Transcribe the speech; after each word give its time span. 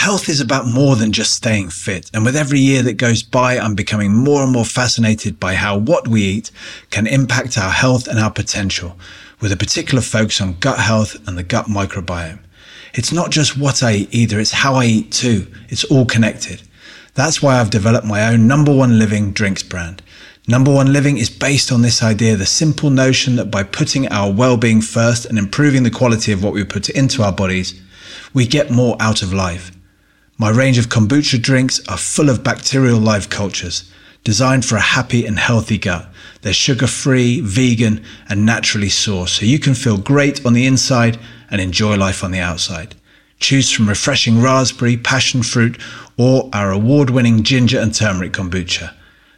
health 0.00 0.30
is 0.30 0.40
about 0.40 0.66
more 0.66 0.96
than 0.96 1.12
just 1.12 1.34
staying 1.34 1.68
fit. 1.68 2.10
And 2.14 2.24
with 2.24 2.34
every 2.34 2.58
year 2.58 2.82
that 2.84 2.94
goes 2.94 3.22
by, 3.22 3.58
I'm 3.58 3.74
becoming 3.74 4.14
more 4.14 4.42
and 4.42 4.50
more 4.50 4.64
fascinated 4.64 5.38
by 5.38 5.54
how 5.54 5.76
what 5.76 6.08
we 6.08 6.22
eat 6.22 6.50
can 6.88 7.06
impact 7.06 7.58
our 7.58 7.70
health 7.70 8.08
and 8.08 8.18
our 8.18 8.30
potential, 8.30 8.96
with 9.42 9.52
a 9.52 9.58
particular 9.58 10.00
focus 10.00 10.40
on 10.40 10.54
gut 10.58 10.78
health 10.78 11.16
and 11.28 11.36
the 11.36 11.42
gut 11.42 11.66
microbiome. 11.66 12.38
It's 12.94 13.12
not 13.12 13.30
just 13.30 13.58
what 13.58 13.82
I 13.82 13.92
eat 13.92 14.14
either, 14.14 14.40
it's 14.40 14.52
how 14.52 14.76
I 14.76 14.86
eat 14.86 15.12
too. 15.12 15.46
It's 15.68 15.84
all 15.84 16.06
connected. 16.06 16.62
That's 17.12 17.42
why 17.42 17.60
I've 17.60 17.68
developed 17.68 18.06
my 18.06 18.26
own 18.26 18.46
number 18.46 18.74
one 18.74 18.98
living 18.98 19.32
drinks 19.32 19.62
brand. 19.62 20.02
Number 20.48 20.72
one 20.72 20.94
living 20.94 21.18
is 21.18 21.28
based 21.28 21.70
on 21.70 21.82
this 21.82 22.02
idea, 22.02 22.36
the 22.36 22.46
simple 22.46 22.88
notion 22.88 23.36
that 23.36 23.50
by 23.50 23.64
putting 23.64 24.08
our 24.08 24.32
well-being 24.32 24.80
first 24.80 25.26
and 25.26 25.36
improving 25.36 25.82
the 25.82 25.90
quality 25.90 26.32
of 26.32 26.42
what 26.42 26.54
we 26.54 26.64
put 26.64 26.88
into 26.88 27.22
our 27.22 27.32
bodies, 27.32 27.78
we 28.32 28.46
get 28.46 28.70
more 28.70 28.96
out 28.98 29.20
of 29.20 29.34
life. 29.34 29.70
My 30.40 30.48
range 30.48 30.78
of 30.78 30.88
kombucha 30.88 31.42
drinks 31.42 31.86
are 31.86 31.98
full 31.98 32.30
of 32.30 32.42
bacterial 32.42 32.98
life 32.98 33.28
cultures, 33.28 33.84
designed 34.24 34.64
for 34.64 34.76
a 34.76 34.80
happy 34.96 35.26
and 35.26 35.38
healthy 35.38 35.76
gut. 35.76 36.08
They're 36.40 36.54
sugar-free, 36.54 37.42
vegan, 37.42 38.02
and 38.26 38.46
naturally 38.46 38.88
sourced, 38.88 39.38
so 39.38 39.44
you 39.44 39.58
can 39.58 39.74
feel 39.74 39.98
great 39.98 40.46
on 40.46 40.54
the 40.54 40.64
inside 40.64 41.18
and 41.50 41.60
enjoy 41.60 41.96
life 41.96 42.24
on 42.24 42.30
the 42.30 42.38
outside. 42.38 42.94
Choose 43.38 43.70
from 43.70 43.86
refreshing 43.86 44.40
raspberry, 44.40 44.96
passion 44.96 45.42
fruit, 45.42 45.78
or 46.16 46.48
our 46.54 46.70
award-winning 46.70 47.42
ginger 47.42 47.78
and 47.78 47.94
turmeric 47.94 48.32
kombucha. 48.32 48.94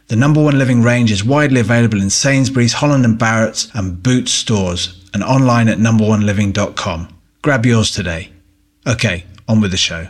The 0.07 0.15
number 0.15 0.41
one 0.41 0.57
living 0.57 0.83
range 0.83 1.11
is 1.11 1.21
widely 1.21 1.59
available 1.59 2.01
in 2.01 2.11
Sainsbury's, 2.11 2.71
Holland 2.71 3.03
and 3.03 3.19
Barrett's, 3.19 3.69
and 3.73 4.01
Boots 4.01 4.31
stores, 4.31 5.03
and 5.13 5.21
online 5.21 5.67
at 5.67 5.79
numberoneliving.com. 5.79 7.09
Grab 7.41 7.65
yours 7.65 7.91
today. 7.91 8.31
Okay, 8.87 9.25
on 9.49 9.59
with 9.59 9.71
the 9.71 9.75
show. 9.75 10.07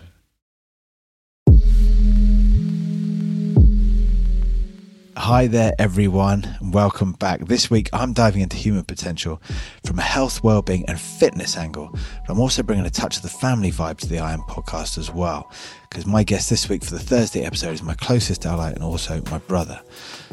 Hi 5.15 5.45
there, 5.45 5.73
everyone, 5.77 6.43
and 6.59 6.73
welcome 6.73 7.11
back. 7.11 7.45
This 7.45 7.69
week, 7.69 7.87
I'm 7.93 8.13
diving 8.13 8.41
into 8.41 8.57
human 8.57 8.83
potential 8.83 9.39
from 9.85 9.99
a 9.99 10.01
health, 10.01 10.43
well-being, 10.43 10.85
and 10.87 10.99
fitness 10.99 11.55
angle. 11.55 11.91
But 11.91 12.33
I'm 12.33 12.39
also 12.39 12.63
bringing 12.63 12.87
a 12.87 12.89
touch 12.89 13.17
of 13.17 13.21
the 13.21 13.29
family 13.29 13.71
vibe 13.71 13.99
to 13.99 14.07
the 14.07 14.17
I 14.17 14.33
Am 14.33 14.39
podcast 14.41 14.97
as 14.97 15.11
well, 15.11 15.51
because 15.87 16.07
my 16.07 16.23
guest 16.23 16.49
this 16.49 16.67
week 16.67 16.83
for 16.83 16.95
the 16.95 16.99
Thursday 16.99 17.45
episode 17.45 17.73
is 17.73 17.83
my 17.83 17.93
closest 17.93 18.47
ally 18.47 18.71
and 18.71 18.83
also 18.83 19.21
my 19.29 19.37
brother. 19.37 19.79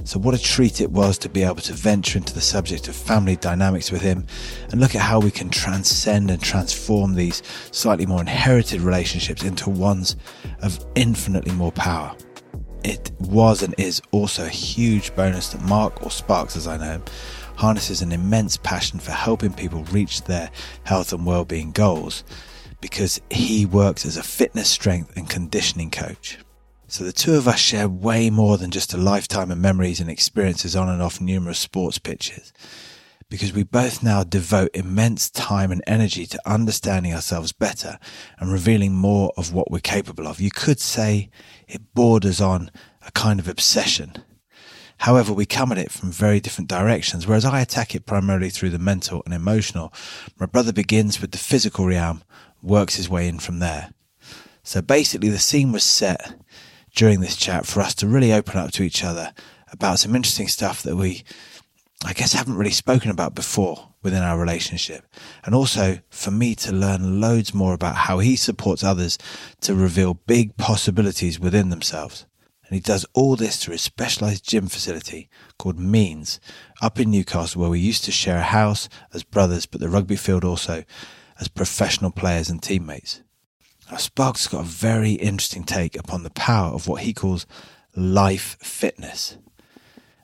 So, 0.04 0.18
what 0.18 0.34
a 0.34 0.42
treat 0.42 0.80
it 0.80 0.90
was 0.90 1.18
to 1.18 1.28
be 1.28 1.42
able 1.42 1.56
to 1.56 1.74
venture 1.74 2.16
into 2.16 2.32
the 2.32 2.40
subject 2.40 2.88
of 2.88 2.96
family 2.96 3.36
dynamics 3.36 3.92
with 3.92 4.00
him 4.00 4.26
and 4.70 4.80
look 4.80 4.94
at 4.94 5.02
how 5.02 5.20
we 5.20 5.30
can 5.30 5.50
transcend 5.50 6.30
and 6.30 6.42
transform 6.42 7.14
these 7.14 7.42
slightly 7.70 8.06
more 8.06 8.22
inherited 8.22 8.80
relationships 8.80 9.44
into 9.44 9.68
ones 9.68 10.16
of 10.62 10.82
infinitely 10.94 11.52
more 11.52 11.72
power 11.72 12.16
it 12.84 13.10
was 13.20 13.62
and 13.62 13.74
is 13.78 14.00
also 14.10 14.44
a 14.44 14.50
huge 14.50 15.14
bonus 15.14 15.50
that 15.50 15.62
Mark, 15.62 16.02
or 16.04 16.10
Sparks 16.10 16.56
as 16.56 16.66
I 16.66 16.76
know 16.76 17.02
harnesses 17.56 18.00
an 18.00 18.10
immense 18.10 18.56
passion 18.56 18.98
for 18.98 19.12
helping 19.12 19.52
people 19.52 19.84
reach 19.84 20.22
their 20.22 20.50
health 20.84 21.12
and 21.12 21.26
well-being 21.26 21.72
goals 21.72 22.24
because 22.80 23.20
he 23.30 23.66
works 23.66 24.06
as 24.06 24.16
a 24.16 24.22
fitness, 24.22 24.68
strength, 24.68 25.14
and 25.16 25.28
conditioning 25.28 25.90
coach. 25.90 26.38
So 26.88 27.04
the 27.04 27.12
two 27.12 27.34
of 27.34 27.46
us 27.46 27.58
share 27.58 27.88
way 27.88 28.30
more 28.30 28.56
than 28.56 28.70
just 28.70 28.94
a 28.94 28.96
lifetime 28.96 29.50
of 29.50 29.58
memories 29.58 30.00
and 30.00 30.10
experiences 30.10 30.74
on 30.74 30.88
and 30.88 31.02
off 31.02 31.20
numerous 31.20 31.58
sports 31.58 31.98
pitches 31.98 32.52
because 33.28 33.52
we 33.52 33.62
both 33.62 34.02
now 34.02 34.24
devote 34.24 34.70
immense 34.74 35.30
time 35.30 35.70
and 35.70 35.82
energy 35.86 36.26
to 36.26 36.40
understanding 36.44 37.14
ourselves 37.14 37.52
better 37.52 37.98
and 38.38 38.52
revealing 38.52 38.92
more 38.92 39.32
of 39.36 39.54
what 39.54 39.70
we're 39.70 39.78
capable 39.78 40.26
of. 40.26 40.40
You 40.40 40.50
could 40.50 40.80
say 40.80 41.30
it 41.70 41.94
borders 41.94 42.40
on 42.40 42.70
a 43.06 43.10
kind 43.12 43.40
of 43.40 43.48
obsession. 43.48 44.12
However, 44.98 45.32
we 45.32 45.46
come 45.46 45.72
at 45.72 45.78
it 45.78 45.90
from 45.90 46.10
very 46.10 46.40
different 46.40 46.68
directions, 46.68 47.26
whereas 47.26 47.44
I 47.44 47.60
attack 47.60 47.94
it 47.94 48.04
primarily 48.04 48.50
through 48.50 48.70
the 48.70 48.78
mental 48.78 49.22
and 49.24 49.32
emotional. 49.32 49.92
My 50.38 50.46
brother 50.46 50.72
begins 50.72 51.20
with 51.20 51.32
the 51.32 51.38
physical 51.38 51.86
realm, 51.86 52.22
works 52.62 52.96
his 52.96 53.08
way 53.08 53.26
in 53.26 53.38
from 53.38 53.60
there. 53.60 53.92
So 54.62 54.82
basically, 54.82 55.30
the 55.30 55.38
scene 55.38 55.72
was 55.72 55.84
set 55.84 56.34
during 56.94 57.20
this 57.20 57.36
chat 57.36 57.66
for 57.66 57.80
us 57.80 57.94
to 57.94 58.06
really 58.06 58.32
open 58.32 58.58
up 58.58 58.72
to 58.72 58.82
each 58.82 59.02
other 59.02 59.32
about 59.72 60.00
some 60.00 60.14
interesting 60.14 60.48
stuff 60.48 60.82
that 60.82 60.96
we 60.96 61.24
I 62.04 62.12
guess, 62.12 62.32
haven't 62.32 62.56
really 62.56 62.70
spoken 62.70 63.10
about 63.10 63.34
before 63.34 63.89
within 64.02 64.22
our 64.22 64.38
relationship. 64.38 65.06
And 65.44 65.54
also 65.54 65.98
for 66.10 66.30
me 66.30 66.54
to 66.56 66.72
learn 66.72 67.20
loads 67.20 67.52
more 67.52 67.74
about 67.74 67.96
how 67.96 68.18
he 68.18 68.36
supports 68.36 68.82
others 68.82 69.18
to 69.62 69.74
reveal 69.74 70.14
big 70.14 70.56
possibilities 70.56 71.38
within 71.38 71.70
themselves. 71.70 72.26
And 72.66 72.76
he 72.76 72.80
does 72.80 73.04
all 73.14 73.34
this 73.34 73.56
through 73.56 73.74
a 73.74 73.78
specialized 73.78 74.48
gym 74.48 74.68
facility 74.68 75.28
called 75.58 75.78
Means 75.78 76.38
up 76.80 77.00
in 77.00 77.10
Newcastle, 77.10 77.60
where 77.60 77.70
we 77.70 77.80
used 77.80 78.04
to 78.04 78.12
share 78.12 78.38
a 78.38 78.42
house 78.42 78.88
as 79.12 79.24
brothers, 79.24 79.66
but 79.66 79.80
the 79.80 79.88
rugby 79.88 80.16
field 80.16 80.44
also 80.44 80.84
as 81.40 81.48
professional 81.48 82.12
players 82.12 82.48
and 82.48 82.62
teammates. 82.62 83.22
Now, 83.90 83.96
Sparks 83.96 84.46
got 84.46 84.60
a 84.60 84.68
very 84.68 85.12
interesting 85.14 85.64
take 85.64 85.98
upon 85.98 86.22
the 86.22 86.30
power 86.30 86.72
of 86.72 86.86
what 86.86 87.02
he 87.02 87.12
calls 87.12 87.44
life 87.96 88.56
fitness. 88.60 89.36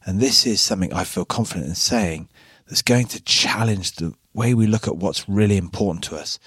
And 0.05 0.21
this 0.21 0.47
is 0.47 0.61
something 0.61 0.93
I 0.93 1.03
feel 1.03 1.25
confident 1.25 1.67
in 1.67 1.75
saying 1.75 2.29
that's 2.67 2.83
going 2.83 3.07
to 3.07 3.23
challenge 3.23 3.93
the 3.93 4.15
way 4.35 4.55
we 4.55 4.67
look 4.67 4.87
at 4.87 4.97
what's 4.97 5.29
really 5.29 5.57
important 5.57 6.05
to 6.05 6.17
us 6.17 6.39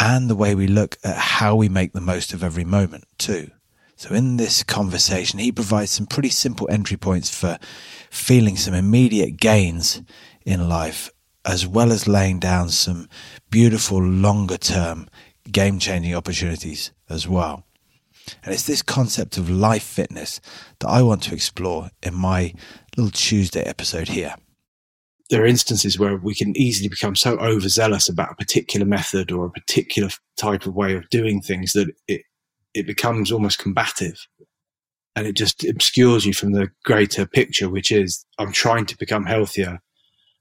and 0.00 0.30
the 0.30 0.36
way 0.36 0.54
we 0.54 0.66
look 0.66 0.96
at 1.02 1.16
how 1.16 1.56
we 1.56 1.68
make 1.68 1.92
the 1.92 2.00
most 2.00 2.32
of 2.32 2.42
every 2.42 2.64
moment 2.64 3.04
too. 3.18 3.50
So 3.96 4.14
in 4.14 4.36
this 4.36 4.62
conversation, 4.62 5.40
he 5.40 5.50
provides 5.50 5.90
some 5.90 6.06
pretty 6.06 6.28
simple 6.28 6.68
entry 6.70 6.96
points 6.96 7.34
for 7.34 7.58
feeling 8.10 8.56
some 8.56 8.74
immediate 8.74 9.38
gains 9.38 10.02
in 10.44 10.68
life, 10.68 11.10
as 11.44 11.66
well 11.66 11.90
as 11.90 12.06
laying 12.06 12.38
down 12.38 12.68
some 12.68 13.08
beautiful 13.50 14.00
longer 14.00 14.56
term 14.56 15.08
game 15.50 15.80
changing 15.80 16.14
opportunities 16.14 16.92
as 17.08 17.26
well. 17.26 17.64
And 18.44 18.54
it's 18.54 18.66
this 18.66 18.82
concept 18.82 19.36
of 19.36 19.50
life 19.50 19.82
fitness 19.82 20.40
that 20.78 20.88
I 20.88 21.02
want 21.02 21.24
to 21.24 21.34
explore 21.34 21.90
in 22.02 22.14
my 22.14 22.54
little 22.96 23.10
Tuesday 23.10 23.62
episode 23.62 24.08
here. 24.08 24.34
There 25.30 25.42
are 25.42 25.46
instances 25.46 25.98
where 25.98 26.16
we 26.16 26.34
can 26.34 26.56
easily 26.56 26.88
become 26.88 27.14
so 27.14 27.36
overzealous 27.38 28.08
about 28.08 28.32
a 28.32 28.36
particular 28.36 28.86
method 28.86 29.30
or 29.30 29.46
a 29.46 29.50
particular 29.50 30.08
type 30.36 30.66
of 30.66 30.74
way 30.74 30.94
of 30.94 31.08
doing 31.10 31.42
things 31.42 31.72
that 31.74 31.88
it, 32.06 32.22
it 32.74 32.86
becomes 32.86 33.30
almost 33.30 33.58
combative 33.58 34.26
and 35.18 35.26
it 35.26 35.34
just 35.34 35.64
obscures 35.64 36.24
you 36.24 36.32
from 36.32 36.52
the 36.52 36.70
greater 36.84 37.26
picture, 37.26 37.68
which 37.68 37.90
is 37.90 38.24
I'm 38.38 38.52
trying 38.52 38.86
to 38.86 38.96
become 38.96 39.24
healthier 39.24 39.80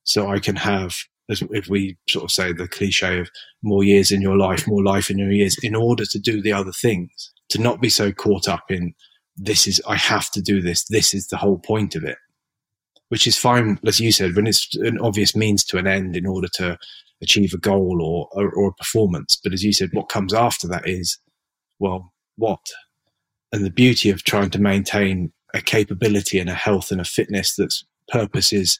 so 0.03 0.29
I 0.29 0.39
can 0.39 0.55
have, 0.55 0.95
as 1.29 1.43
if 1.51 1.67
we 1.67 1.97
sort 2.07 2.25
of 2.25 2.31
say 2.31 2.53
the 2.53 2.67
cliche 2.67 3.19
of 3.19 3.29
more 3.63 3.83
years 3.83 4.11
in 4.11 4.21
your 4.21 4.37
life, 4.37 4.67
more 4.67 4.83
life 4.83 5.09
in 5.09 5.17
your 5.17 5.31
years, 5.31 5.57
in 5.63 5.75
order 5.75 6.05
to 6.05 6.19
do 6.19 6.41
the 6.41 6.53
other 6.53 6.71
things 6.71 7.33
to 7.49 7.59
not 7.59 7.81
be 7.81 7.89
so 7.89 8.11
caught 8.11 8.47
up 8.47 8.69
in 8.69 8.93
this 9.35 9.67
is, 9.67 9.81
I 9.87 9.95
have 9.95 10.29
to 10.31 10.41
do 10.41 10.61
this. 10.61 10.83
This 10.85 11.13
is 11.13 11.27
the 11.27 11.37
whole 11.37 11.59
point 11.59 11.95
of 11.95 12.03
it, 12.03 12.17
which 13.09 13.27
is 13.27 13.37
fine, 13.37 13.79
as 13.85 13.99
you 13.99 14.11
said, 14.11 14.35
when 14.35 14.47
it's 14.47 14.75
an 14.75 14.99
obvious 14.99 15.35
means 15.35 15.63
to 15.65 15.77
an 15.77 15.87
end 15.87 16.15
in 16.15 16.25
order 16.25 16.47
to 16.55 16.77
achieve 17.21 17.53
a 17.53 17.57
goal 17.57 18.01
or, 18.01 18.27
or, 18.31 18.51
or 18.51 18.69
a 18.69 18.73
performance. 18.73 19.39
But 19.41 19.53
as 19.53 19.63
you 19.63 19.73
said, 19.73 19.89
what 19.93 20.09
comes 20.09 20.33
after 20.33 20.67
that 20.67 20.87
is, 20.87 21.17
well, 21.79 22.13
what? 22.35 22.65
And 23.51 23.65
the 23.65 23.71
beauty 23.71 24.09
of 24.09 24.23
trying 24.23 24.49
to 24.51 24.61
maintain 24.61 25.31
a 25.53 25.61
capability 25.61 26.39
and 26.39 26.49
a 26.49 26.53
health 26.53 26.91
and 26.91 27.01
a 27.01 27.05
fitness 27.05 27.55
that's 27.55 27.85
purpose 28.09 28.53
is 28.53 28.77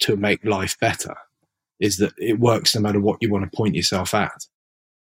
to 0.00 0.16
make 0.16 0.44
life 0.44 0.78
better 0.80 1.14
is 1.80 1.96
that 1.98 2.12
it 2.18 2.38
works 2.38 2.74
no 2.74 2.80
matter 2.80 3.00
what 3.00 3.18
you 3.20 3.30
want 3.30 3.50
to 3.50 3.56
point 3.56 3.74
yourself 3.74 4.14
at. 4.14 4.46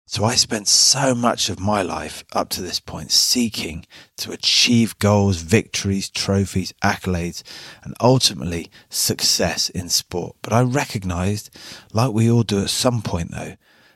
So 0.08 0.24
I 0.24 0.36
spent 0.36 0.68
so 0.68 1.16
much 1.16 1.50
of 1.50 1.60
my 1.60 1.82
life 1.82 2.24
up 2.32 2.50
to 2.50 2.62
this 2.62 2.80
point 2.80 3.12
seeking 3.12 3.88
to 4.18 4.32
achieve 4.32 5.00
goals, 5.00 5.38
victories, 5.38 6.12
trophies, 6.12 6.74
accolades, 6.84 7.42
and 7.84 7.96
ultimately 8.00 8.70
success 8.88 9.68
in 9.70 9.90
sport. 9.90 10.36
But 10.44 10.54
I 10.54 10.62
recognized, 10.62 11.50
like 11.92 12.14
we 12.14 12.30
all 12.30 12.44
do 12.44 12.62
at 12.62 12.70
some 12.70 13.02
point 13.02 13.32
though, 13.32 13.56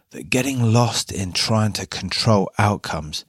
that 0.09 0.31
getting 0.31 0.73
lost 0.73 1.11
in 1.11 1.31
trying 1.31 1.73
to 1.73 1.85
control 1.85 2.50
outcomes 2.57 3.23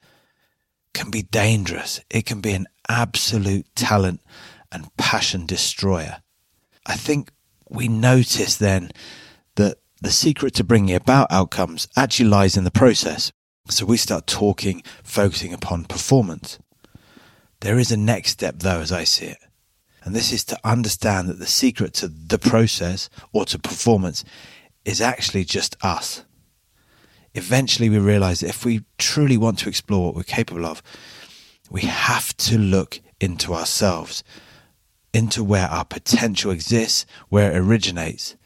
can 0.94 1.10
be 1.10 1.22
dangerous. 1.22 2.00
It 2.08 2.24
can 2.24 2.40
be 2.40 2.52
an 2.52 2.66
absolute 2.88 3.66
talent 3.74 4.22
and 4.72 4.94
passion 4.96 5.44
destroyer. 5.44 6.22
I 6.86 6.94
think 6.94 7.30
we 7.68 7.88
notice 7.88 8.56
then 8.56 8.90
the 10.00 10.10
secret 10.10 10.54
to 10.54 10.64
bringing 10.64 10.94
about 10.94 11.30
outcomes 11.30 11.86
actually 11.96 12.28
lies 12.28 12.56
in 12.56 12.64
the 12.64 12.70
process. 12.70 13.32
So 13.68 13.84
we 13.84 13.96
start 13.96 14.26
talking, 14.26 14.82
focusing 15.04 15.52
upon 15.52 15.84
performance. 15.84 16.58
There 17.60 17.78
is 17.78 17.92
a 17.92 17.96
next 17.96 18.30
step 18.30 18.56
though, 18.58 18.80
as 18.80 18.90
I 18.90 19.04
see 19.04 19.26
it. 19.26 19.38
And 20.02 20.14
this 20.14 20.32
is 20.32 20.44
to 20.44 20.58
understand 20.64 21.28
that 21.28 21.38
the 21.38 21.46
secret 21.46 21.92
to 21.94 22.08
the 22.08 22.38
process 22.38 23.10
or 23.32 23.44
to 23.44 23.58
performance 23.58 24.24
is 24.84 25.00
actually 25.00 25.44
just 25.44 25.76
us. 25.84 26.24
eventually 27.34 27.88
we 27.88 27.98
realize 27.98 28.40
that 28.40 28.48
if 28.48 28.64
we 28.64 28.84
truly 28.98 29.36
want 29.36 29.58
to 29.58 29.68
explore 29.68 30.06
what 30.06 30.14
we're 30.14 30.22
capable 30.22 30.66
of, 30.66 30.82
we 31.70 31.82
have 31.82 32.36
to 32.36 32.58
look 32.58 33.00
into 33.20 33.54
ourselves, 33.54 34.24
into 35.12 35.44
where 35.44 35.68
our 35.68 35.84
potential 35.84 36.50
exists, 36.50 37.06
where 37.28 37.52
it 37.52 37.56
originates. 37.56 38.36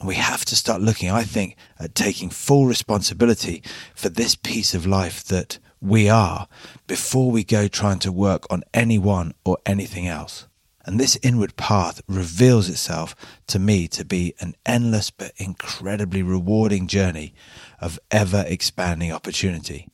And 0.00 0.08
we 0.08 0.14
have 0.14 0.46
to 0.46 0.56
start 0.56 0.80
looking, 0.80 1.10
I 1.10 1.24
think, 1.24 1.56
at 1.78 1.94
taking 1.94 2.30
full 2.30 2.64
responsibility 2.64 3.62
for 3.94 4.08
this 4.08 4.34
piece 4.34 4.74
of 4.74 4.86
life 4.86 5.22
that 5.24 5.58
we 5.78 6.08
are 6.08 6.48
before 6.86 7.30
we 7.30 7.44
go 7.44 7.68
trying 7.68 7.98
to 8.00 8.10
work 8.10 8.50
on 8.50 8.64
anyone 8.72 9.34
or 9.44 9.58
anything 9.66 10.08
else. 10.08 10.46
And 10.86 10.98
this 10.98 11.18
inward 11.22 11.56
path 11.56 12.00
reveals 12.08 12.70
itself 12.70 13.14
to 13.48 13.58
me 13.58 13.86
to 13.88 14.04
be 14.04 14.34
an 14.40 14.54
endless 14.64 15.10
but 15.10 15.32
incredibly 15.36 16.22
rewarding 16.22 16.86
journey 16.86 17.34
of 17.78 17.98
ever 18.10 18.44
expanding 18.46 19.12
opportunity. 19.12 19.88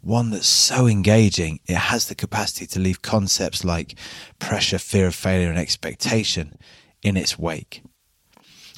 One 0.00 0.30
that's 0.30 0.46
so 0.46 0.86
engaging, 0.86 1.58
it 1.66 1.74
has 1.74 2.06
the 2.06 2.14
capacity 2.14 2.66
to 2.68 2.78
leave 2.78 3.02
concepts 3.02 3.64
like 3.64 3.98
pressure, 4.38 4.78
fear 4.78 5.08
of 5.08 5.16
failure, 5.16 5.50
and 5.50 5.58
expectation 5.58 6.56
in 7.02 7.16
its 7.16 7.36
wake. 7.36 7.82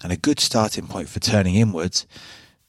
And 0.02 0.12
a 0.12 0.17
good 0.17 0.41
starting 0.41 0.87
point 0.87 1.08
for 1.08 1.20
turning 1.20 1.55
inwards 1.55 2.06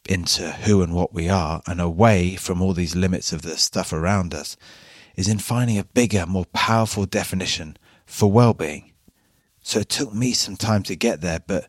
into 0.08 0.52
who 0.52 0.82
and 0.82 0.94
what 0.94 1.14
we 1.14 1.30
are 1.30 1.62
and 1.68 1.80
away 1.80 2.36
from 2.36 2.62
all 2.62 2.74
these 2.74 2.96
limits 2.96 3.32
of 3.32 3.42
the 3.44 3.58
stuff 3.58 3.94
around 3.94 4.34
us 4.34 4.58
is 5.16 5.28
in 5.28 5.38
finding 5.38 5.78
a 5.78 5.84
bigger, 5.84 6.26
more 6.26 6.46
powerful 6.54 7.06
definition 7.06 7.78
for 8.06 8.32
well-being. 8.32 8.92
So 9.62 9.80
it 9.80 9.90
took 9.90 10.14
me 10.14 10.34
some 10.34 10.58
time 10.58 10.84
to 10.84 10.96
get 10.96 11.22
there, 11.22 11.40
but 11.46 11.68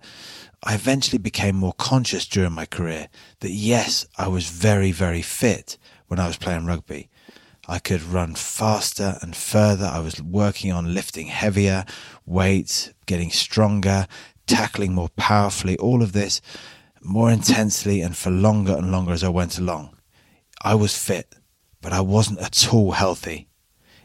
I 0.62 0.74
eventually 0.74 1.18
became 1.18 1.56
more 1.56 1.74
conscious 1.74 2.26
during 2.26 2.52
my 2.52 2.66
career 2.66 3.08
that 3.40 3.50
yes, 3.50 4.06
I 4.16 4.28
was 4.28 4.48
very, 4.48 4.92
very 4.92 5.22
fit 5.22 5.76
when 6.06 6.18
I 6.18 6.26
was 6.26 6.36
playing 6.36 6.66
rugby. 6.66 7.10
I 7.68 7.78
could 7.78 8.02
run 8.02 8.34
faster 8.34 9.18
and 9.22 9.36
further. 9.36 9.86
I 9.86 10.00
was 10.00 10.20
working 10.20 10.72
on 10.72 10.94
lifting 10.94 11.26
heavier 11.26 11.84
weights, 12.26 12.92
getting 13.06 13.30
stronger, 13.30 14.06
tackling 14.46 14.94
more 14.94 15.10
powerfully, 15.16 15.76
all 15.78 16.02
of 16.02 16.12
this 16.12 16.40
more 17.04 17.30
intensely 17.30 18.00
and 18.00 18.16
for 18.16 18.30
longer 18.30 18.76
and 18.76 18.92
longer 18.92 19.12
as 19.12 19.24
I 19.24 19.28
went 19.28 19.58
along. 19.58 19.96
I 20.62 20.74
was 20.74 20.96
fit, 20.96 21.34
but 21.80 21.92
I 21.92 22.00
wasn't 22.00 22.40
at 22.40 22.72
all 22.72 22.92
healthy. 22.92 23.48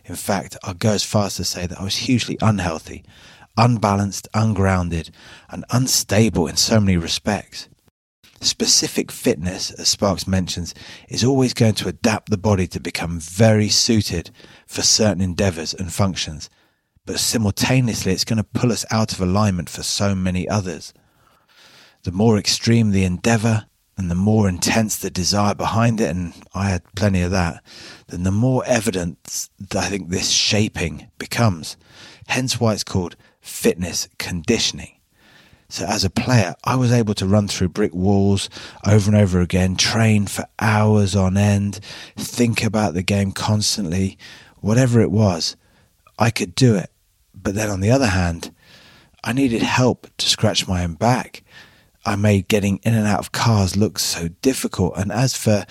In 0.05 0.15
fact, 0.15 0.57
I'll 0.63 0.73
go 0.73 0.91
as 0.91 1.03
far 1.03 1.27
as 1.27 1.35
to 1.35 1.43
say 1.43 1.67
that 1.67 1.79
I 1.79 1.83
was 1.83 1.97
hugely 1.97 2.37
unhealthy, 2.41 3.03
unbalanced, 3.57 4.27
ungrounded, 4.33 5.11
and 5.49 5.65
unstable 5.69 6.47
in 6.47 6.55
so 6.55 6.79
many 6.79 6.97
respects. 6.97 7.69
Specific 8.39 9.11
fitness, 9.11 9.71
as 9.71 9.89
Sparks 9.89 10.27
mentions, 10.27 10.73
is 11.09 11.23
always 11.23 11.53
going 11.53 11.73
to 11.75 11.87
adapt 11.87 12.29
the 12.29 12.37
body 12.37 12.67
to 12.67 12.79
become 12.79 13.19
very 13.19 13.67
suited 13.67 14.31
for 14.67 14.81
certain 14.83 15.21
endeavors 15.21 15.73
and 15.73 15.91
functions, 15.91 16.49
but 17.07 17.19
simultaneously 17.19 18.11
it's 18.11 18.25
going 18.25 18.37
to 18.37 18.43
pull 18.43 18.71
us 18.71 18.85
out 18.91 19.13
of 19.13 19.21
alignment 19.21 19.69
for 19.69 19.81
so 19.81 20.13
many 20.13 20.47
others. 20.47 20.93
The 22.03 22.11
more 22.11 22.37
extreme 22.37 22.91
the 22.91 23.05
endeavor 23.05 23.65
and 23.97 24.11
the 24.11 24.15
more 24.15 24.47
intense 24.47 24.97
the 24.97 25.09
desire 25.09 25.55
behind 25.55 25.99
it, 25.99 26.09
and 26.09 26.33
I 26.53 26.69
had 26.69 26.83
plenty 26.95 27.21
of 27.21 27.31
that, 27.31 27.63
then 28.07 28.23
the 28.23 28.31
more 28.31 28.63
evident 28.67 29.49
I 29.75 29.85
think 29.85 30.09
this 30.09 30.29
shaping 30.29 31.09
becomes. 31.17 31.77
Hence 32.27 32.59
why 32.59 32.73
it's 32.73 32.83
called 32.83 33.15
fitness 33.41 34.09
conditioning. 34.19 34.99
So 35.69 35.85
as 35.85 36.03
a 36.03 36.09
player, 36.09 36.55
I 36.65 36.75
was 36.75 36.91
able 36.91 37.13
to 37.15 37.25
run 37.25 37.47
through 37.47 37.69
brick 37.69 37.93
walls 37.93 38.49
over 38.85 39.09
and 39.09 39.19
over 39.19 39.39
again, 39.39 39.77
train 39.77 40.27
for 40.27 40.45
hours 40.59 41.15
on 41.15 41.37
end, 41.37 41.79
think 42.17 42.63
about 42.63 42.93
the 42.93 43.03
game 43.03 43.31
constantly, 43.31 44.17
whatever 44.59 45.01
it 45.01 45.11
was, 45.11 45.55
I 46.19 46.31
could 46.31 46.53
do 46.53 46.75
it. 46.75 46.91
But 47.47 47.55
then 47.55 47.69
on 47.69 47.79
the 47.79 47.91
other 47.91 48.07
hand, 48.07 48.53
I 49.23 49.31
needed 49.31 49.61
help 49.61 50.05
to 50.17 50.27
scratch 50.27 50.67
my 50.67 50.83
own 50.83 50.95
back. 50.95 51.45
I 52.05 52.17
made 52.17 52.49
getting 52.49 52.75
in 52.83 52.93
and 52.93 53.07
out 53.07 53.19
of 53.19 53.31
cars 53.31 53.77
look 53.77 53.99
so 53.99 54.27
difficult. 54.41 54.97
And 54.97 55.13
as 55.13 55.33
for 55.33 55.65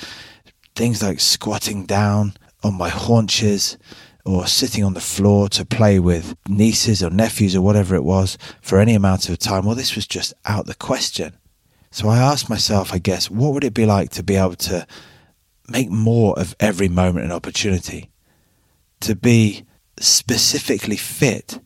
things 0.75 1.03
like 1.03 1.21
squatting 1.21 1.85
down 1.85 2.33
on 2.65 2.79
my 2.79 2.89
haunches, 2.89 3.77
or 4.25 4.47
sitting 4.47 4.85
on 4.85 4.95
the 4.95 5.03
floor 5.03 5.51
to 5.51 5.67
play 5.67 5.99
with 5.99 6.35
nieces 6.49 7.03
or 7.03 7.11
nephews 7.11 7.55
or 7.55 7.61
whatever 7.61 7.95
it 7.95 8.05
was 8.05 8.39
for 8.63 8.81
any 8.81 8.95
amount 8.95 9.29
of 9.29 9.39
time. 9.39 9.67
Well, 9.67 9.75
this 9.75 9.95
was 9.95 10.07
just 10.07 10.33
out 10.47 10.65
the 10.65 10.75
question. 10.75 11.37
So 11.91 12.09
I 12.09 12.17
asked 12.17 12.49
myself, 12.49 12.95
I 12.95 12.99
guess, 12.99 13.31
what 13.31 13.53
would 13.53 13.65
it 13.65 13.75
be 13.75 13.85
like 13.85 14.13
to 14.13 14.23
be 14.23 14.37
able 14.37 14.57
to 14.57 14.87
make 15.69 15.91
more 15.91 16.39
of 16.39 16.57
every 16.59 16.89
moment 16.89 17.25
and 17.25 17.35
opportunity? 17.35 18.09
To 19.01 19.15
be 19.15 19.67
specifically 20.01 20.97
fit 20.97 21.61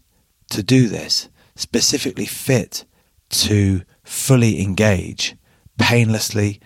to 0.51 0.63
do 0.63 0.89
this, 0.89 1.29
specifically 1.57 2.27
fit 2.27 2.85
to 3.31 3.83
fully 4.03 4.61
engage 4.63 5.37
painlessly, 5.79 6.61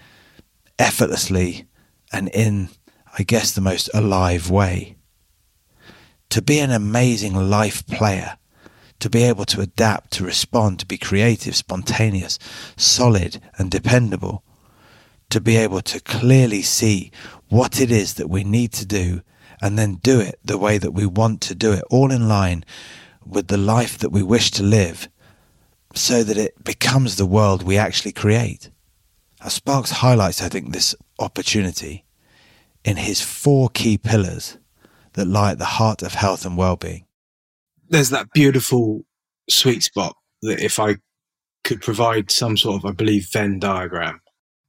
effortlessly, 0.78 1.66
and 2.12 2.28
in, 2.31 2.69
I 3.16 3.22
guess, 3.22 3.52
the 3.52 3.60
most 3.60 3.88
alive 3.94 4.50
way. 4.50 4.96
To 6.31 6.42
be 6.42 6.58
an 6.58 6.70
amazing 6.70 7.34
life 7.34 7.86
player, 7.86 8.38
to 8.98 9.10
be 9.10 9.22
able 9.22 9.44
to 9.44 9.60
adapt, 9.60 10.12
to 10.12 10.25
respond, 10.25 10.81
to 10.81 10.86
be 10.86 10.98
creative, 10.98 11.54
spontaneous, 11.54 12.38
solid, 12.76 13.40
and 13.58 13.70
dependable, 13.70 14.42
to 15.31 15.40
be 15.40 15.56
able 15.56 15.81
to 15.82 16.00
clearly 16.00 16.62
see 16.62 17.12
what 17.48 17.81
it 17.81 17.90
is 17.90 18.14
that 18.14 18.31
we 18.31 18.42
need 18.44 18.72
to 18.72 18.86
do 18.86 19.22
and 19.60 19.78
then 19.78 19.96
do 19.96 20.20
it 20.20 20.38
the 20.44 20.58
way 20.58 20.78
that 20.78 20.92
we 20.92 21.06
want 21.06 21.40
to 21.42 21.54
do 21.54 21.72
it, 21.72 21.84
all 21.90 22.10
in 22.10 22.28
line 22.28 22.64
with 23.26 23.48
the 23.48 23.56
life 23.56 23.98
that 23.98 24.10
we 24.10 24.22
wish 24.22 24.50
to 24.52 24.62
live, 24.62 25.08
so 25.94 26.22
that 26.22 26.36
it 26.36 26.62
becomes 26.64 27.16
the 27.16 27.26
world 27.26 27.62
we 27.62 27.76
actually 27.76 28.12
create. 28.12 28.70
Now, 29.40 29.48
Sparks 29.48 29.90
highlights, 29.90 30.42
I 30.42 30.48
think, 30.48 30.72
this 30.72 30.94
opportunity 31.18 32.04
in 32.84 32.96
his 32.96 33.20
four 33.20 33.68
key 33.70 33.98
pillars 33.98 34.58
that 35.14 35.26
lie 35.26 35.52
at 35.52 35.58
the 35.58 35.64
heart 35.64 36.02
of 36.02 36.14
health 36.14 36.44
and 36.44 36.56
well-being. 36.56 37.06
There's 37.88 38.10
that 38.10 38.32
beautiful 38.32 39.04
sweet 39.48 39.82
spot 39.82 40.16
that 40.42 40.60
if 40.60 40.80
I 40.80 40.96
could 41.62 41.80
provide 41.80 42.30
some 42.30 42.56
sort 42.56 42.82
of, 42.82 42.90
I 42.90 42.92
believe, 42.92 43.28
Venn 43.32 43.58
diagram, 43.58 44.20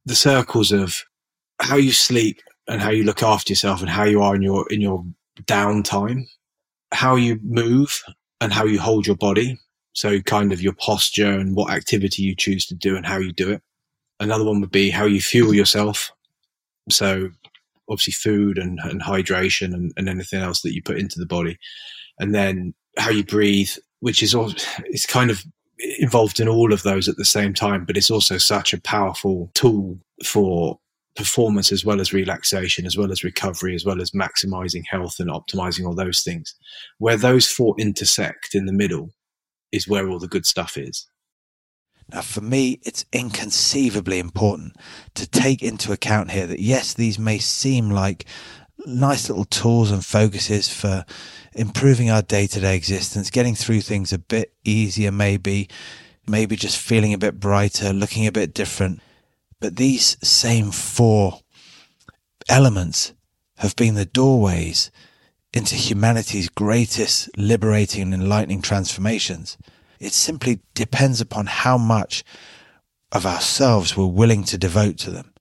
the 0.06 0.16
circles 0.16 0.72
of 0.72 1.04
how 1.60 1.76
you 1.76 1.92
sleep 1.92 2.42
and 2.68 2.82
how 2.82 2.90
you 2.90 3.04
look 3.04 3.24
after 3.24 3.52
yourself 3.52 3.82
and 3.82 3.90
how 3.90 4.04
you 4.04 4.22
are 4.22 4.36
in 4.36 4.42
your 4.42 4.72
in 4.72 4.82
your 4.82 5.06
downtime, 5.44 6.26
how 6.94 7.16
you 7.16 7.40
move 7.44 8.04
and 8.42 8.54
how 8.54 8.66
you 8.66 8.80
hold 8.80 9.08
your 9.08 9.16
body. 9.16 9.60
So 9.94 10.20
kind 10.22 10.52
of 10.52 10.62
your 10.62 10.74
posture 10.74 11.32
and 11.32 11.56
what 11.56 11.72
activity 11.72 12.24
you 12.24 12.36
choose 12.36 12.66
to 12.68 12.76
do 12.76 12.98
and 12.98 13.06
how 13.06 13.18
you 13.18 13.32
do 13.32 13.52
it. 13.52 13.62
Another 14.20 14.44
one 14.44 14.62
would 14.62 14.72
be 14.72 14.90
how 14.90 15.06
you 15.06 15.22
fuel 15.22 15.54
yourself. 15.54 16.12
So 16.90 17.30
obviously 17.90 18.14
food 18.14 18.58
and, 18.58 18.80
and 18.84 19.02
hydration 19.02 19.74
and, 19.74 19.94
and 19.96 20.10
anything 20.10 20.42
else 20.42 20.62
that 20.62 20.74
you 20.74 20.82
put 20.82 21.00
into 21.00 21.20
the 21.20 21.26
body. 21.26 21.58
And 22.20 22.34
then 22.34 22.74
how 22.98 23.10
you 23.10 23.24
breathe, 23.24 23.72
which 24.00 24.22
is 24.22 24.36
all, 24.36 24.54
it's 24.86 25.06
kind 25.06 25.30
of 25.30 25.44
involved 26.00 26.40
in 26.40 26.48
all 26.48 26.74
of 26.74 26.84
those 26.84 27.08
at 27.08 27.18
the 27.18 27.26
same 27.26 27.54
time, 27.54 27.86
but 27.86 27.98
it's 27.98 28.12
also 28.12 28.38
such 28.38 28.74
a 28.74 28.82
powerful 28.82 29.52
tool 29.54 29.98
for 30.26 30.80
performance 31.16 31.72
as 31.72 31.86
well 31.86 32.02
as 32.02 32.14
relaxation, 32.14 32.86
as 32.86 32.98
well 32.98 33.12
as 33.12 33.24
recovery, 33.24 33.76
as 33.76 33.86
well 33.86 34.02
as 34.02 34.12
maximizing 34.12 34.84
health 34.90 35.20
and 35.20 35.30
optimizing 35.30 35.86
all 35.86 35.96
those 35.96 36.22
things. 36.22 36.56
Where 36.98 37.18
those 37.18 37.48
four 37.48 37.76
intersect 37.78 38.54
in 38.54 38.66
the 38.66 38.74
middle 38.74 39.12
is 39.72 39.88
where 39.88 40.08
all 40.08 40.20
the 40.20 40.28
good 40.28 40.46
stuff 40.46 40.78
is. 40.78 41.08
Now, 42.12 42.22
for 42.22 42.42
me, 42.42 42.80
it's 42.84 43.06
inconceivably 43.12 44.20
important 44.20 44.76
to 45.16 45.28
take 45.28 45.64
into 45.64 45.92
account 45.92 46.32
here 46.32 46.46
that 46.46 46.60
yes, 46.60 46.94
these 46.94 47.18
may 47.18 47.40
seem 47.40 47.90
like 47.90 48.26
nice 48.86 49.30
little 49.30 49.46
tools 49.46 49.90
and 49.90 50.06
focuses 50.06 50.72
for 50.72 51.06
improving 51.54 52.10
our 52.10 52.22
day 52.22 52.46
to 52.48 52.60
day 52.60 52.76
existence, 52.76 53.32
getting 53.32 53.56
through 53.56 53.82
things 53.82 54.14
a 54.14 54.20
bit 54.20 54.54
easier, 54.64 55.12
maybe, 55.12 55.68
maybe 56.28 56.56
just 56.56 56.78
feeling 56.78 57.14
a 57.14 57.18
bit 57.18 57.40
brighter, 57.40 57.92
looking 57.92 58.28
a 58.28 58.32
bit 58.32 58.54
different. 58.54 59.02
But 59.66 59.78
these 59.78 60.16
same 60.22 60.70
four 60.70 61.40
elements 62.48 63.14
have 63.58 63.76
been 63.76 63.96
the 63.96 64.06
doorways 64.06 64.92
into 65.54 65.74
humanity's 65.74 66.50
greatest 66.50 67.36
liberating 67.36 68.04
and 68.04 68.14
enlightening 68.14 68.62
transformations. 68.62 69.58
It 70.00 70.14
simply 70.14 70.60
depends 70.76 71.20
upon 71.20 71.48
how 71.48 71.80
much 71.80 72.24
of 73.12 73.26
ourselves 73.26 73.98
we're 73.98 74.06
willing 74.06 74.44
to 74.44 74.58
devote 74.60 75.00
to 75.00 75.10
them. 75.10 75.34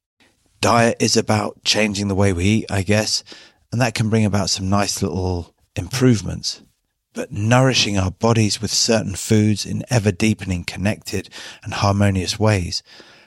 Diet 0.63 0.97
is 1.01 1.19
about 1.19 1.63
changing 1.63 2.09
the 2.09 2.15
way 2.15 2.33
we 2.33 2.45
eat, 2.45 2.71
I 2.71 2.81
guess, 2.81 3.25
and 3.71 3.79
that 3.83 3.93
can 3.93 4.09
bring 4.09 4.25
about 4.25 4.49
some 4.49 4.71
nice 4.71 5.03
little 5.03 5.55
improvements. 5.77 6.63
But 7.13 7.31
nourishing 7.31 7.99
our 7.99 8.11
bodies 8.11 8.63
with 8.63 8.71
certain 8.71 9.17
foods 9.17 9.67
in 9.67 9.85
ever 9.91 10.11
deepening, 10.11 10.65
connected, 10.65 11.29
and 11.63 11.75
harmonious 11.75 12.39
ways 12.39 12.83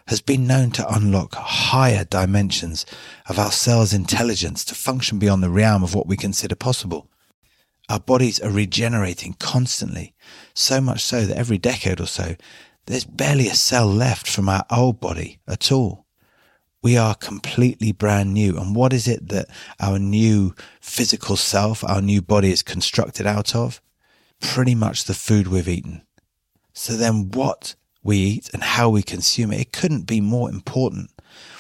has 0.07 0.21
been 0.21 0.47
known 0.47 0.71
to 0.71 0.93
unlock 0.93 1.35
higher 1.35 2.05
dimensions 2.05 2.85
of 3.27 3.37
our 3.37 3.51
cell's 3.51 3.93
intelligence 3.93 4.63
to 4.65 4.75
function 4.75 5.19
beyond 5.19 5.43
the 5.43 5.49
realm 5.49 5.83
of 5.83 5.93
what 5.93 6.07
we 6.07 6.15
consider 6.15 6.55
possible. 6.55 7.09
Our 7.89 7.99
bodies 7.99 8.39
are 8.39 8.49
regenerating 8.49 9.35
constantly, 9.39 10.13
so 10.53 10.81
much 10.81 11.03
so 11.03 11.25
that 11.25 11.37
every 11.37 11.57
decade 11.57 12.01
or 12.01 12.07
so, 12.07 12.35
there's 12.85 13.05
barely 13.05 13.47
a 13.47 13.55
cell 13.55 13.87
left 13.87 14.27
from 14.27 14.49
our 14.49 14.65
old 14.71 14.99
body 14.99 15.39
at 15.47 15.71
all. 15.71 16.05
We 16.81 16.95
are 16.95 17.15
completely 17.15 17.91
brand 17.91 18.33
new. 18.33 18.57
And 18.57 18.75
what 18.75 18.93
is 18.93 19.07
it 19.07 19.27
that 19.29 19.47
our 19.79 19.99
new 19.99 20.55
physical 20.79 21.35
self, 21.35 21.83
our 21.83 22.01
new 22.01 22.21
body 22.21 22.51
is 22.51 22.63
constructed 22.63 23.25
out 23.25 23.55
of? 23.55 23.81
Pretty 24.39 24.75
much 24.75 25.03
the 25.03 25.13
food 25.13 25.47
we've 25.47 25.67
eaten. 25.67 26.03
So 26.73 26.93
then 26.93 27.31
what 27.31 27.75
we 28.03 28.17
eat 28.17 28.49
and 28.53 28.63
how 28.63 28.89
we 28.89 29.01
consume 29.01 29.51
it, 29.51 29.61
it 29.61 29.73
couldn't 29.73 30.07
be 30.07 30.21
more 30.21 30.49
important 30.49 31.11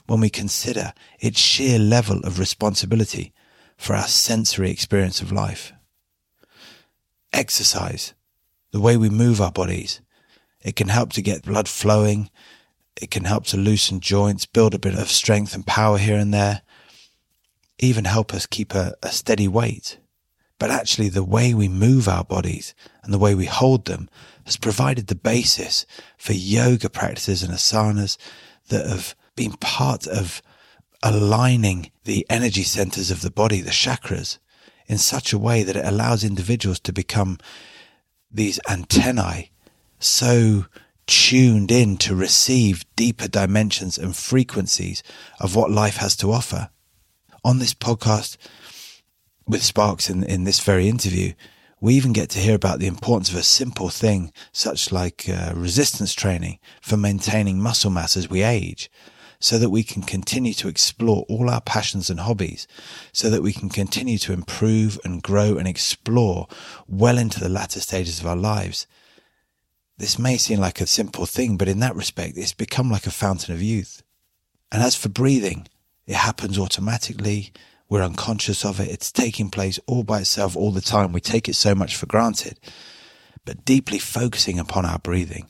when 0.05 0.21
we 0.21 0.29
consider 0.29 0.93
its 1.19 1.39
sheer 1.39 1.77
level 1.77 2.19
of 2.19 2.39
responsibility 2.39 3.33
for 3.77 3.95
our 3.95 4.07
sensory 4.07 4.71
experience 4.71 5.21
of 5.21 5.31
life. 5.31 5.73
Exercise, 7.33 8.13
the 8.71 8.79
way 8.79 8.97
we 8.97 9.09
move 9.09 9.41
our 9.41 9.51
bodies, 9.51 10.01
it 10.61 10.75
can 10.75 10.89
help 10.89 11.13
to 11.13 11.21
get 11.21 11.43
blood 11.43 11.67
flowing. 11.67 12.29
It 12.99 13.11
can 13.11 13.25
help 13.25 13.45
to 13.47 13.57
loosen 13.57 13.99
joints, 13.99 14.45
build 14.45 14.73
a 14.73 14.79
bit 14.79 14.95
of 14.95 15.09
strength 15.09 15.53
and 15.53 15.65
power 15.65 15.97
here 15.97 16.17
and 16.17 16.33
there, 16.33 16.61
even 17.79 18.05
help 18.05 18.33
us 18.33 18.45
keep 18.45 18.73
a, 18.73 18.95
a 19.03 19.09
steady 19.09 19.47
weight. 19.47 19.99
But 20.59 20.71
actually, 20.71 21.09
the 21.09 21.23
way 21.23 21.53
we 21.53 21.67
move 21.67 22.07
our 22.07 22.23
bodies 22.23 22.73
and 23.03 23.13
the 23.13 23.19
way 23.19 23.35
we 23.35 23.45
hold 23.45 23.85
them 23.85 24.09
has 24.47 24.55
provided 24.55 25.07
the 25.07 25.15
basis 25.15 25.85
for 26.17 26.31
yoga 26.31 26.89
practices 26.89 27.43
and 27.43 27.53
asanas 27.53 28.17
that 28.69 28.87
have 28.87 29.13
been 29.35 29.51
part 29.51 30.07
of 30.07 30.41
aligning 31.03 31.91
the 32.05 32.25
energy 32.29 32.63
centers 32.63 33.11
of 33.11 33.21
the 33.21 33.29
body, 33.29 33.59
the 33.59 33.71
chakras, 33.71 34.37
in 34.87 34.97
such 34.97 35.33
a 35.33 35.37
way 35.37 35.63
that 35.63 35.75
it 35.75 35.85
allows 35.85 36.23
individuals 36.23 36.79
to 36.79 36.93
become 36.93 37.37
these 38.31 38.57
antennae 38.69 39.51
so 39.99 40.65
tuned 41.07 41.69
in 41.69 41.97
to 41.97 42.15
receive 42.15 42.85
deeper 42.95 43.27
dimensions 43.27 43.97
and 43.97 44.15
frequencies 44.15 45.03
of 45.41 45.57
what 45.57 45.69
life 45.69 45.97
has 45.97 46.15
to 46.15 46.31
offer. 46.31 46.69
On 47.43 47.59
this 47.59 47.73
podcast 47.73 48.37
with 49.45 49.61
Sparks 49.61 50.09
in, 50.09 50.23
in 50.23 50.45
this 50.45 50.61
very 50.61 50.87
interview, 50.87 51.33
we 51.79 51.93
even 51.93 52.13
get 52.13 52.29
to 52.31 52.39
hear 52.39 52.55
about 52.55 52.79
the 52.79 52.87
importance 52.87 53.29
of 53.29 53.35
a 53.35 53.43
simple 53.43 53.89
thing 53.89 54.31
such 54.51 54.91
like 54.91 55.29
uh, 55.29 55.53
resistance 55.55 56.13
training 56.13 56.59
for 56.81 56.97
maintaining 56.97 57.61
muscle 57.61 57.91
mass 57.91 58.17
as 58.17 58.29
we 58.29 58.41
age 58.41 58.89
so 59.39 59.59
that 59.59 59.69
we 59.69 59.83
can 59.83 60.01
continue 60.01 60.53
to 60.53 60.67
explore 60.67 61.23
all 61.29 61.49
our 61.49 61.61
passions 61.61 62.09
and 62.09 62.21
hobbies 62.21 62.67
so 63.13 63.29
that 63.29 63.43
we 63.43 63.53
can 63.53 63.69
continue 63.69 64.17
to 64.17 64.33
improve 64.33 64.99
and 65.03 65.21
grow 65.21 65.57
and 65.57 65.67
explore 65.67 66.47
well 66.87 67.17
into 67.17 67.39
the 67.39 67.49
latter 67.49 67.79
stages 67.79 68.19
of 68.19 68.25
our 68.25 68.35
lives. 68.35 68.87
This 69.97 70.17
may 70.17 70.37
seem 70.37 70.59
like 70.59 70.81
a 70.81 70.87
simple 70.87 71.25
thing, 71.25 71.57
but 71.57 71.67
in 71.67 71.79
that 71.79 71.95
respect, 71.95 72.37
it's 72.37 72.53
become 72.53 72.89
like 72.89 73.05
a 73.05 73.11
fountain 73.11 73.53
of 73.53 73.61
youth. 73.61 74.01
And 74.71 74.81
as 74.81 74.95
for 74.95 75.09
breathing, 75.09 75.67
it 76.07 76.15
happens 76.15 76.57
automatically 76.57 77.51
we're 77.89 78.03
unconscious 78.03 78.65
of 78.65 78.79
it. 78.79 78.89
It's 78.89 79.11
taking 79.11 79.49
place 79.49 79.79
all 79.87 80.03
by 80.03 80.19
itself 80.19 80.55
all 80.55 80.71
the 80.71 80.81
time. 80.81 81.13
We 81.13 81.21
take 81.21 81.47
it 81.47 81.55
so 81.55 81.73
much 81.73 81.95
for 81.95 82.05
granted. 82.05 82.59
But 83.45 83.63
deeply 83.63 83.99
focusing 83.99 84.59
upon 84.59 84.85
our 84.85 84.99
breathing, 84.99 85.49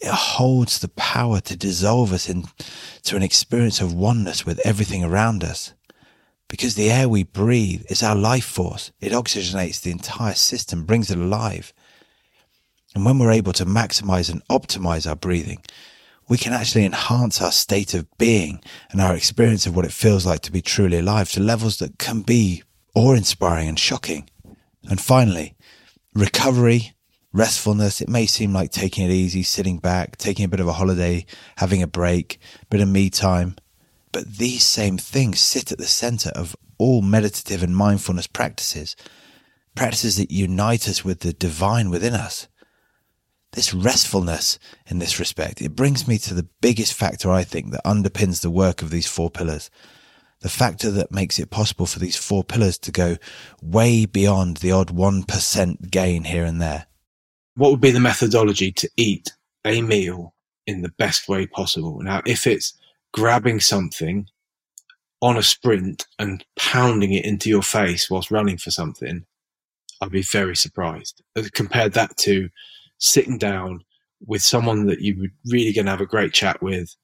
it 0.00 0.10
holds 0.10 0.78
the 0.78 0.88
power 0.88 1.40
to 1.40 1.56
dissolve 1.56 2.12
us 2.12 2.28
into 2.28 3.16
an 3.16 3.22
experience 3.22 3.80
of 3.80 3.92
oneness 3.92 4.46
with 4.46 4.60
everything 4.64 5.04
around 5.04 5.44
us. 5.44 5.74
Because 6.48 6.74
the 6.74 6.90
air 6.90 7.08
we 7.08 7.22
breathe 7.22 7.84
is 7.88 8.02
our 8.02 8.16
life 8.16 8.44
force. 8.44 8.92
It 9.00 9.12
oxygenates 9.12 9.80
the 9.80 9.90
entire 9.90 10.34
system, 10.34 10.84
brings 10.84 11.10
it 11.10 11.18
alive. 11.18 11.72
And 12.94 13.04
when 13.04 13.18
we're 13.18 13.30
able 13.30 13.54
to 13.54 13.64
maximize 13.64 14.30
and 14.30 14.46
optimize 14.48 15.08
our 15.08 15.16
breathing, 15.16 15.62
we 16.32 16.38
can 16.38 16.54
actually 16.54 16.86
enhance 16.86 17.42
our 17.42 17.52
state 17.52 17.92
of 17.92 18.06
being 18.16 18.58
and 18.90 19.02
our 19.02 19.14
experience 19.14 19.66
of 19.66 19.76
what 19.76 19.84
it 19.84 19.92
feels 19.92 20.24
like 20.24 20.40
to 20.40 20.50
be 20.50 20.62
truly 20.62 20.98
alive 20.98 21.30
to 21.30 21.38
levels 21.38 21.76
that 21.76 21.98
can 21.98 22.22
be 22.22 22.62
awe 22.94 23.12
inspiring 23.12 23.68
and 23.68 23.78
shocking. 23.78 24.26
And 24.88 24.98
finally, 24.98 25.54
recovery, 26.14 26.94
restfulness. 27.34 28.00
It 28.00 28.08
may 28.08 28.24
seem 28.24 28.54
like 28.54 28.70
taking 28.70 29.04
it 29.04 29.10
easy, 29.10 29.42
sitting 29.42 29.76
back, 29.76 30.16
taking 30.16 30.46
a 30.46 30.48
bit 30.48 30.60
of 30.60 30.68
a 30.68 30.72
holiday, 30.72 31.26
having 31.58 31.82
a 31.82 31.86
break, 31.86 32.38
bit 32.70 32.80
of 32.80 32.88
me 32.88 33.10
time. 33.10 33.54
But 34.10 34.38
these 34.38 34.64
same 34.64 34.96
things 34.96 35.38
sit 35.38 35.70
at 35.70 35.76
the 35.76 35.84
center 35.84 36.30
of 36.30 36.56
all 36.78 37.02
meditative 37.02 37.62
and 37.62 37.76
mindfulness 37.76 38.26
practices, 38.26 38.96
practices 39.74 40.16
that 40.16 40.30
unite 40.30 40.88
us 40.88 41.04
with 41.04 41.20
the 41.20 41.34
divine 41.34 41.90
within 41.90 42.14
us 42.14 42.48
this 43.52 43.74
restfulness 43.74 44.58
in 44.86 44.98
this 44.98 45.18
respect, 45.18 45.60
it 45.60 45.76
brings 45.76 46.08
me 46.08 46.18
to 46.18 46.34
the 46.34 46.48
biggest 46.60 46.94
factor 46.94 47.30
I 47.30 47.44
think 47.44 47.70
that 47.70 47.84
underpins 47.84 48.40
the 48.40 48.50
work 48.50 48.82
of 48.82 48.90
these 48.90 49.06
four 49.06 49.30
pillars. 49.30 49.70
The 50.40 50.48
factor 50.48 50.90
that 50.90 51.12
makes 51.12 51.38
it 51.38 51.50
possible 51.50 51.86
for 51.86 51.98
these 51.98 52.16
four 52.16 52.42
pillars 52.42 52.78
to 52.78 52.90
go 52.90 53.16
way 53.62 54.06
beyond 54.06 54.58
the 54.58 54.72
odd 54.72 54.88
1% 54.88 55.90
gain 55.90 56.24
here 56.24 56.44
and 56.44 56.60
there. 56.60 56.86
What 57.54 57.70
would 57.70 57.80
be 57.80 57.90
the 57.90 58.00
methodology 58.00 58.72
to 58.72 58.88
eat 58.96 59.32
a 59.64 59.82
meal 59.82 60.34
in 60.66 60.82
the 60.82 60.92
best 60.98 61.28
way 61.28 61.46
possible? 61.46 62.00
Now, 62.00 62.22
if 62.26 62.46
it's 62.46 62.72
grabbing 63.12 63.60
something 63.60 64.26
on 65.20 65.36
a 65.36 65.42
sprint 65.42 66.06
and 66.18 66.44
pounding 66.56 67.12
it 67.12 67.24
into 67.24 67.48
your 67.48 67.62
face 67.62 68.10
whilst 68.10 68.30
running 68.30 68.58
for 68.58 68.70
something, 68.70 69.24
I'd 70.00 70.10
be 70.10 70.22
very 70.22 70.56
surprised. 70.56 71.22
Compared 71.52 71.92
that 71.92 72.16
to 72.18 72.48
sitting 73.02 73.36
down 73.36 73.84
with 74.26 74.42
someone 74.42 74.86
that 74.86 75.00
you 75.00 75.18
would 75.18 75.32
really 75.46 75.72
going 75.72 75.84
to 75.86 75.90
have 75.90 76.00
a 76.00 76.06
great 76.06 76.32
chat 76.32 76.62
with, 76.62 76.94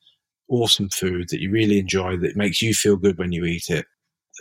awesome 0.49 0.89
food 0.89 1.29
that 1.29 1.41
you 1.41 1.51
really 1.51 1.79
enjoy, 1.79 2.17
that 2.17 2.37
makes 2.37 2.63
you 2.63 2.73
feel 2.73 2.97
good 2.97 3.19
when 3.19 3.33
you 3.33 3.45
eat 3.45 3.69
it, 3.69 3.85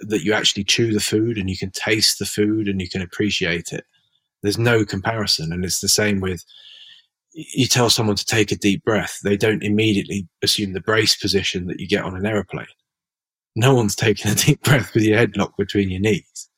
that 0.04 0.24
you 0.24 0.34
actually 0.34 0.64
chew 0.64 0.94
the 0.94 1.00
food 1.00 1.38
and 1.38 1.50
you 1.50 1.58
can 1.58 1.72
taste 1.72 2.20
the 2.20 2.26
food 2.26 2.68
and 2.68 2.80
you 2.80 2.88
can 2.88 3.02
appreciate 3.02 3.74
it. 3.74 3.84
There's 4.44 4.60
no 4.60 4.86
comparison. 4.86 5.52
And 5.52 5.66
it's 5.66 5.82
the 5.82 5.90
same 5.90 6.22
with 6.22 6.46
you 7.34 7.68
tell 7.68 7.90
someone 7.90 8.16
to 8.16 8.26
take 8.26 8.52
a 8.52 8.56
deep 8.56 8.84
breath, 8.84 9.20
they 9.24 9.36
don't 9.36 9.64
immediately 9.64 10.28
assume 10.44 10.74
the 10.74 10.82
brace 10.82 11.16
position 11.16 11.66
that 11.68 11.80
you 11.80 11.88
get 11.88 12.04
on 12.04 12.16
an 12.16 12.26
aeroplane. 12.26 12.68
No 13.56 13.74
one's 13.74 13.96
taking 14.06 14.32
a 14.32 14.36
deep 14.36 14.62
breath 14.62 14.94
with 14.94 15.04
your 15.04 15.18
head 15.18 15.36
locked 15.36 15.58
between 15.58 15.90
your 15.90 16.02
knees 16.02 16.50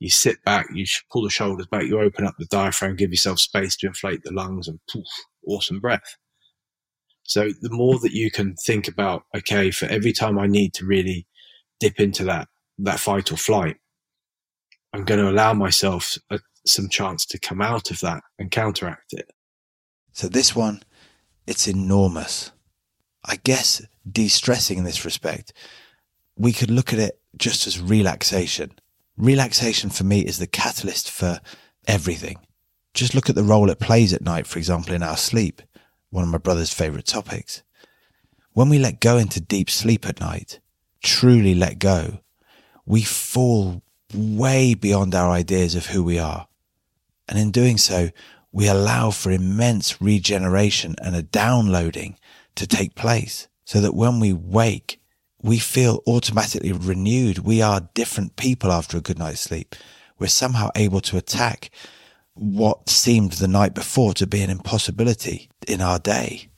you 0.00 0.08
sit 0.08 0.42
back, 0.44 0.66
you 0.72 0.86
pull 1.12 1.22
the 1.22 1.30
shoulders 1.30 1.66
back, 1.66 1.84
you 1.84 2.00
open 2.00 2.26
up 2.26 2.34
the 2.38 2.46
diaphragm, 2.46 2.96
give 2.96 3.10
yourself 3.10 3.38
space 3.38 3.76
to 3.76 3.86
inflate 3.86 4.22
the 4.24 4.32
lungs, 4.32 4.66
and 4.66 4.80
poof, 4.90 5.06
awesome 5.46 5.78
breath. 5.78 6.16
So 7.22 7.50
the 7.60 7.70
more 7.70 7.98
that 8.00 8.12
you 8.12 8.30
can 8.30 8.56
think 8.56 8.88
about, 8.88 9.24
okay, 9.36 9.70
for 9.70 9.86
every 9.86 10.12
time 10.12 10.38
I 10.38 10.46
need 10.46 10.74
to 10.74 10.86
really 10.86 11.26
dip 11.78 12.00
into 12.00 12.24
that 12.24 12.48
that 12.78 12.98
fight 12.98 13.30
or 13.30 13.36
flight, 13.36 13.76
I'm 14.94 15.04
going 15.04 15.20
to 15.20 15.30
allow 15.30 15.52
myself 15.52 16.16
a, 16.30 16.40
some 16.66 16.88
chance 16.88 17.26
to 17.26 17.38
come 17.38 17.60
out 17.60 17.90
of 17.90 18.00
that 18.00 18.22
and 18.38 18.50
counteract 18.50 19.12
it. 19.12 19.30
So 20.14 20.28
this 20.28 20.56
one, 20.56 20.82
it's 21.46 21.68
enormous. 21.68 22.52
I 23.22 23.36
guess 23.36 23.82
de-stressing 24.10 24.78
in 24.78 24.84
this 24.84 25.04
respect, 25.04 25.52
we 26.36 26.52
could 26.52 26.70
look 26.70 26.94
at 26.94 26.98
it 26.98 27.20
just 27.36 27.66
as 27.66 27.78
relaxation 27.78 28.72
relaxation 29.16 29.90
for 29.90 30.04
me 30.04 30.20
is 30.20 30.38
the 30.38 30.46
catalyst 30.46 31.10
for 31.10 31.40
everything. 31.86 32.38
Just 32.94 33.14
look 33.14 33.28
at 33.28 33.36
the 33.36 33.44
role 33.44 33.70
it 33.70 33.78
plays 33.78 34.12
at 34.12 34.22
night, 34.22 34.46
for 34.46 34.58
example, 34.58 34.94
in 34.94 35.02
our 35.02 35.16
sleep, 35.16 35.62
one 36.10 36.24
of 36.24 36.30
my 36.30 36.38
brother's 36.38 36.72
favorite 36.72 37.06
topics. 37.06 37.62
When 38.52 38.68
we 38.68 38.78
let 38.78 39.00
go 39.00 39.16
into 39.16 39.40
deep 39.40 39.70
sleep 39.70 40.06
at 40.08 40.20
night, 40.20 40.60
truly 41.02 41.54
let 41.54 41.78
go, 41.78 42.20
we 42.84 43.02
fall 43.02 43.82
way 44.12 44.74
beyond 44.74 45.14
our 45.14 45.30
ideas 45.30 45.74
of 45.74 45.86
who 45.86 46.02
we 46.02 46.18
are. 46.18 46.48
And 47.28 47.38
in 47.38 47.52
doing 47.52 47.78
so, 47.78 48.10
we 48.52 48.66
allow 48.66 49.10
for 49.10 49.30
immense 49.30 50.02
regeneration 50.02 50.96
and 51.00 51.14
a 51.14 51.22
downloading 51.22 52.18
to 52.56 52.66
take 52.66 52.96
place 52.96 53.46
so 53.64 53.80
that 53.80 53.94
when 53.94 54.18
we 54.18 54.32
wake, 54.32 54.99
we 55.42 55.58
feel 55.58 56.02
automatically 56.06 56.72
renewed. 56.72 57.38
We 57.38 57.62
are 57.62 57.88
different 57.94 58.36
people 58.36 58.70
after 58.70 58.96
a 58.96 59.00
good 59.00 59.18
night's 59.18 59.40
sleep. 59.40 59.74
We're 60.18 60.28
somehow 60.28 60.70
able 60.76 61.00
to 61.02 61.16
attack 61.16 61.70
what 62.34 62.88
seemed 62.88 63.32
the 63.32 63.48
night 63.48 63.74
before 63.74 64.14
to 64.14 64.26
be 64.26 64.42
an 64.42 64.50
impossibility 64.50 65.50
in 65.66 65.80
our 65.80 65.98
day. 65.98 66.48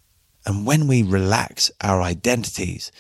And 0.45 0.67
when 0.67 0.89
we 0.89 1.03
relax 1.03 1.71
our 1.81 2.03
identities, 2.03 2.91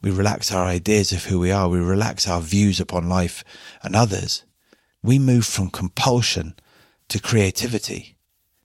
we 0.00 0.10
relax 0.10 0.52
our 0.52 0.64
ideas 0.64 1.12
of 1.12 1.24
who 1.24 1.38
we 1.38 1.50
are, 1.50 1.68
we 1.68 1.80
relax 1.80 2.26
our 2.26 2.40
views 2.40 2.80
upon 2.80 3.08
life 3.08 3.44
and 3.82 3.94
others, 3.94 4.44
we 5.02 5.18
move 5.18 5.44
from 5.44 5.70
compulsion 5.70 6.54
to 7.08 7.20
creativity. 7.20 8.16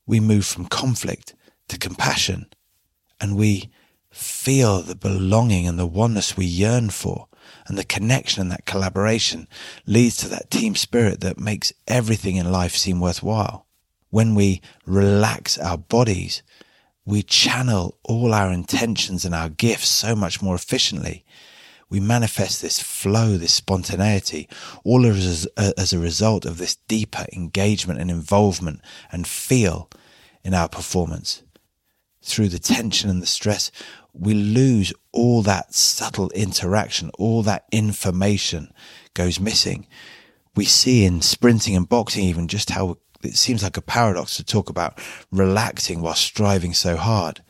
We 0.06 0.20
move 0.20 0.46
from 0.46 0.66
conflict 0.66 1.36
to 1.68 1.78
compassion 1.78 2.48
and 3.20 3.38
we 3.38 3.70
feel 4.12 4.82
the 4.82 4.96
belonging 4.96 5.68
and 5.68 5.80
the 5.80 5.86
oneness 5.86 6.38
we 6.38 6.46
yearn 6.46 6.90
for. 6.90 7.28
And 7.68 7.78
the 7.78 7.84
connection 7.84 8.42
and 8.42 8.52
that 8.52 8.66
collaboration 8.66 9.48
leads 9.86 10.18
to 10.18 10.28
that 10.30 10.52
team 10.52 10.76
spirit 10.76 11.22
that 11.22 11.40
makes 11.40 11.74
everything 11.88 12.36
in 12.36 12.52
life 12.52 12.76
seem 12.76 13.00
worthwhile. 13.00 13.66
When 14.10 14.36
we 14.36 14.62
relax 14.86 15.58
our 15.58 15.78
bodies, 15.78 16.44
we 17.06 17.24
channel 17.24 17.98
all 18.04 18.34
our 18.34 18.52
intentions 18.52 19.26
and 19.26 19.34
our 19.34 19.50
gifts 19.50 19.88
so 19.88 20.16
much 20.16 20.42
more 20.42 20.56
efficiently. 20.56 21.26
We 21.90 22.00
manifest 22.00 22.62
this 22.62 22.80
flow, 22.80 23.38
this 23.38 23.54
spontaneity, 23.54 24.48
all 24.84 25.06
as, 25.06 25.48
uh, 25.58 25.72
as 25.78 25.92
a 25.92 26.00
result 26.00 26.46
of 26.46 26.58
this 26.58 26.76
deeper 26.88 27.26
engagement 27.34 28.00
and 28.00 28.10
involvement 28.10 28.82
and 29.12 29.28
feel 29.28 29.90
in 30.44 30.54
our 30.54 30.70
performance. 30.70 31.44
Through 32.24 32.50
the 32.50 32.60
tension 32.60 33.10
and 33.10 33.22
the 33.22 33.28
stress, 33.28 33.72
we 34.14 34.34
lose 34.34 34.94
all 35.12 35.42
that 35.44 35.74
subtle 35.74 36.30
interaction, 36.32 37.12
all 37.18 37.44
that 37.44 37.66
information 37.72 38.74
goes 39.14 39.40
missing. 39.40 39.88
We 40.56 40.66
see 40.66 41.06
in 41.06 41.22
sprinting 41.22 41.76
and 41.76 41.88
boxing 41.88 42.24
even 42.26 42.48
just 42.48 42.72
how 42.72 42.98
it 43.24 43.36
seems 43.36 43.64
like 43.64 43.78
a 43.78 43.82
paradox 43.82 44.38
to 44.38 44.44
talk 44.44 44.70
about 44.70 45.00
relaxing 45.32 46.02
while 46.02 46.16
striving 46.16 46.74
so 46.74 46.98
hard. 46.98 47.44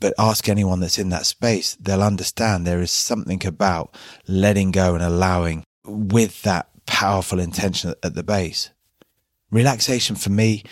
But 0.00 0.14
ask 0.18 0.48
anyone 0.48 0.80
that's 0.80 0.98
in 0.98 1.10
that 1.10 1.26
space, 1.26 1.76
they'll 1.76 2.02
understand 2.02 2.66
there 2.66 2.80
is 2.80 2.90
something 2.90 3.44
about 3.46 3.94
letting 4.26 4.70
go 4.70 4.94
and 4.94 5.04
allowing 5.04 5.64
with 5.84 6.42
that 6.42 6.70
powerful 6.86 7.38
intention 7.38 7.94
at 8.02 8.14
the 8.14 8.22
base. 8.22 8.70
Relaxation 9.50 10.16
for 10.16 10.30
me, 10.30 10.64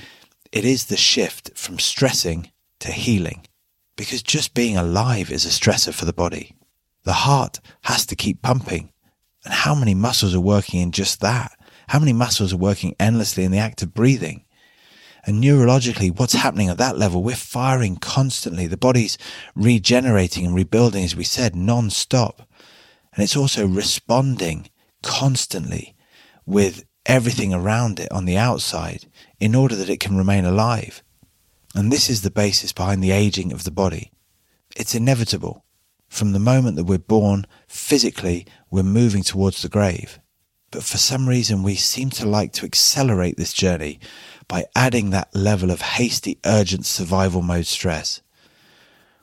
it 0.50 0.64
is 0.64 0.87
the 0.87 0.97
shift 0.97 1.57
from 1.57 1.78
stressing 1.78 2.50
to 2.81 2.90
healing 2.90 3.45
because 3.99 4.23
just 4.23 4.55
being 4.55 4.76
alive 4.76 5.31
is 5.31 5.45
a 5.45 5.49
stressor 5.49 5.93
for 5.93 6.07
the 6.07 6.12
body. 6.12 6.55
The 7.02 7.12
heart 7.12 7.59
has 7.83 8.07
to 8.07 8.17
keep 8.17 8.40
pumping. 8.40 8.93
And 9.45 9.52
how 9.52 9.75
many 9.75 9.93
muscles 9.93 10.35
are 10.35 10.40
working 10.40 10.81
in 10.81 10.93
just 10.93 11.21
that? 11.21 11.52
How 11.88 11.99
many 11.99 12.12
muscles 12.12 12.52
are 12.52 12.59
working 12.59 12.95
endlessly 13.00 13.43
in 13.43 13.50
the 13.50 13.59
act 13.59 13.83
of 13.83 13.93
breathing? 13.93 14.45
And 15.26 15.43
neurologically, 15.43 16.17
what's 16.17 16.35
happening 16.35 16.69
at 16.69 16.78
that 16.78 16.97
level? 16.97 17.25
We're 17.25 17.35
firing 17.35 17.97
constantly. 17.97 18.69
The 18.69 18.76
body's 18.76 19.19
regenerating 19.57 20.47
and 20.47 20.55
rebuilding, 20.55 21.05
as 21.05 21.17
we 21.17 21.25
said, 21.25 21.57
non-stop. 21.57 22.49
And 23.12 23.25
it's 23.25 23.37
also 23.37 23.67
responding 23.67 24.71
constantly 25.02 25.97
with 26.47 26.85
everything 27.05 27.52
around 27.52 27.99
it 27.99 28.12
on 28.12 28.26
the 28.26 28.37
outside 28.37 29.07
in 29.40 29.57
order 29.57 29.75
that 29.75 29.90
it 29.90 29.99
can 29.99 30.17
remain 30.17 30.45
alive. 30.45 31.02
And 31.79 31.93
this 31.93 32.11
is 32.11 32.23
the 32.23 32.31
basis 32.33 32.73
behind 32.73 33.05
the 33.05 33.13
aging 33.13 33.53
of 33.53 33.63
the 33.63 33.71
body. 33.71 34.11
It's 34.75 34.97
inevitable. 34.97 35.65
From 36.09 36.33
the 36.33 36.41
moment 36.41 36.75
that 36.75 36.87
we're 36.87 36.99
born, 36.99 37.47
physically, 37.69 38.49
we're 38.69 38.83
moving 38.83 39.23
towards 39.23 39.63
the 39.63 39.69
grave. 39.69 40.19
But 40.73 40.83
for 40.83 40.97
some 40.97 41.29
reason, 41.29 41.63
we 41.63 41.77
seem 41.77 42.11
to 42.11 42.27
like 42.27 42.53
to 42.55 42.67
accelerate 42.67 43.37
this 43.37 43.53
journey 43.53 44.01
by 44.49 44.65
adding 44.75 45.11
that 45.11 45.33
level 45.37 45.71
of 45.71 45.81
hasty, 45.81 46.41
urgent 46.45 46.85
survival 46.85 47.43
mode 47.43 47.67
stress. 47.67 48.23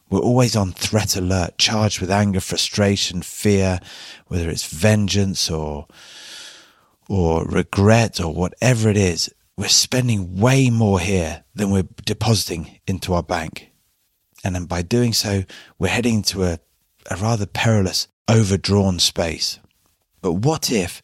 We're 0.10 0.20
always 0.20 0.56
on 0.56 0.72
threat 0.72 1.18
alert, 1.18 1.58
charged 1.58 2.00
with 2.00 2.10
anger, 2.10 2.40
frustration, 2.40 3.22
fear, 3.22 3.82
whether 4.28 4.50
it's 4.50 4.66
vengeance 4.66 5.52
or, 5.52 5.88
or 7.10 7.44
regret 7.44 8.22
or 8.22 8.34
whatever 8.34 8.90
it 8.90 8.96
is. 8.96 9.30
We're 9.58 9.68
spending 9.70 10.38
way 10.40 10.70
more 10.70 11.00
here 11.00 11.46
than 11.54 11.72
we're 11.72 11.88
depositing 12.06 12.80
into 12.88 13.14
our 13.14 13.24
bank. 13.24 13.72
And 14.44 14.54
then 14.54 14.66
by 14.66 14.82
doing 14.82 15.14
so, 15.14 15.44
we're 15.80 15.88
heading 15.88 16.16
into 16.16 16.44
a, 16.44 16.60
a 17.10 17.16
rather 17.16 17.46
perilous, 17.46 18.08
overdrawn 18.30 19.00
space. 19.00 19.60
But 20.22 20.34
what 20.34 20.72
if 20.72 21.02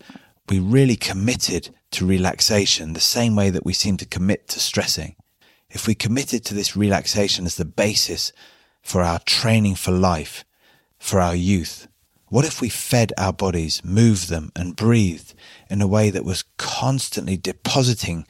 we 0.50 0.60
really 0.60 0.98
committed 0.98 1.70
to 1.92 2.06
relaxation 2.06 2.94
the 2.94 3.00
same 3.00 3.36
way 3.36 3.50
that 3.50 3.66
we 3.66 3.74
seem 3.74 3.98
to 3.98 4.06
commit 4.06 4.50
to 4.50 4.60
stressing, 4.60 5.16
if 5.70 5.88
we 5.88 5.96
committed 5.96 6.44
to 6.46 6.54
this 6.54 6.76
relaxation 6.76 7.46
as 7.46 7.56
the 7.56 7.66
basis 7.66 8.34
for 8.82 9.02
our 9.02 9.20
training 9.20 9.76
for 9.76 9.92
life, 9.92 10.44
for 11.00 11.22
our 11.22 11.36
youth, 11.36 11.88
what 12.32 12.46
if 12.46 12.62
we 12.62 12.70
fed 12.70 13.12
our 13.18 13.34
bodies, 13.34 13.84
moved 13.84 14.30
them, 14.30 14.54
and 14.56 14.74
breathed 14.74 15.34
in 15.70 15.82
a 15.82 15.88
way 15.88 16.10
that 16.10 16.24
was 16.24 16.46
constantly 16.56 17.36
depositing 17.36 18.26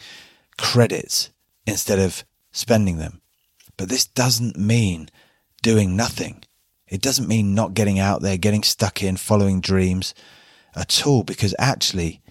credits 0.58 1.30
instead 1.68 2.00
of 2.00 2.24
spending 2.52 2.98
them? 2.98 3.22
But 3.78 3.90
this 3.90 4.08
doesn't 4.08 4.58
mean 4.58 5.10
doing 5.62 5.96
nothing. 5.96 6.44
It 6.88 7.00
doesn't 7.00 7.28
mean 7.28 7.54
not 7.54 7.76
getting 7.76 8.00
out 8.00 8.24
there, 8.24 8.38
getting 8.38 8.64
stuck 8.64 9.04
in, 9.04 9.18
following 9.18 9.62
dreams 9.62 10.16
at 10.76 11.06
all 11.06 11.22
because 11.22 11.54
actually 11.60 12.24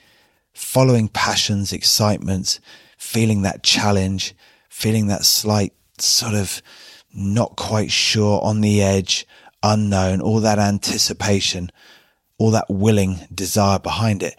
following 0.52 1.06
passions, 1.06 1.72
excitements, 1.72 2.59
feeling 2.98 3.42
that 3.42 3.62
challenge, 3.62 4.35
feeling 4.68 5.06
that 5.06 5.24
slight 5.24 5.72
sort 5.98 6.35
of 6.35 6.62
not 7.14 7.54
quite 7.54 7.92
sure 7.92 8.42
on 8.42 8.61
the 8.61 8.83
edge, 8.83 9.24
unknown, 9.62 10.20
all 10.20 10.40
that 10.40 10.59
anticipation, 10.59 11.70
all 12.38 12.51
that 12.51 12.70
willing 12.70 13.20
desire 13.35 13.79
behind 13.79 14.23
it. 14.23 14.37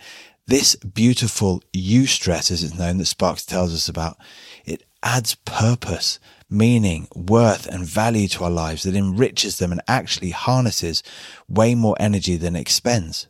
This 0.48 0.76
beautiful 0.76 1.64
eustress, 1.74 2.52
as 2.52 2.64
it's 2.64 2.78
known, 2.78 2.98
that 2.98 3.06
Sparks 3.06 3.46
tells 3.46 3.74
us 3.74 3.88
about, 3.88 4.18
it 4.66 4.84
adds 5.04 5.36
purpose, 5.36 6.20
meaning, 6.50 7.08
worth, 7.16 7.68
and 7.68 7.86
value 7.86 8.28
to 8.30 8.44
our 8.44 8.50
lives 8.50 8.84
that 8.84 8.96
enriches 8.96 9.60
them 9.60 9.72
and 9.72 9.82
actually 9.88 10.32
harnesses 10.32 11.04
way 11.48 11.76
more 11.76 11.96
energy 12.00 12.36
than 12.36 12.56
expends 12.56 13.28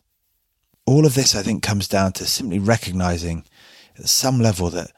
all 0.86 1.06
of 1.06 1.16
this, 1.16 1.36
I 1.36 1.42
think, 1.42 1.64
comes 1.64 1.88
down 1.88 2.14
to 2.14 2.26
simply 2.26 2.60
recognizing 2.60 3.46
at 3.98 4.10
some 4.10 4.40
level 4.40 4.70
that 4.72 4.92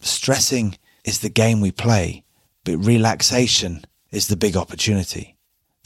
stressing 0.00 0.76
is 1.04 1.20
the 1.20 1.28
game 1.28 1.60
we 1.60 1.72
play, 1.72 2.24
but 2.64 2.78
relaxation 2.78 3.84
is 4.10 4.28
the 4.28 4.36
big 4.36 4.56
opportunity. 4.56 5.36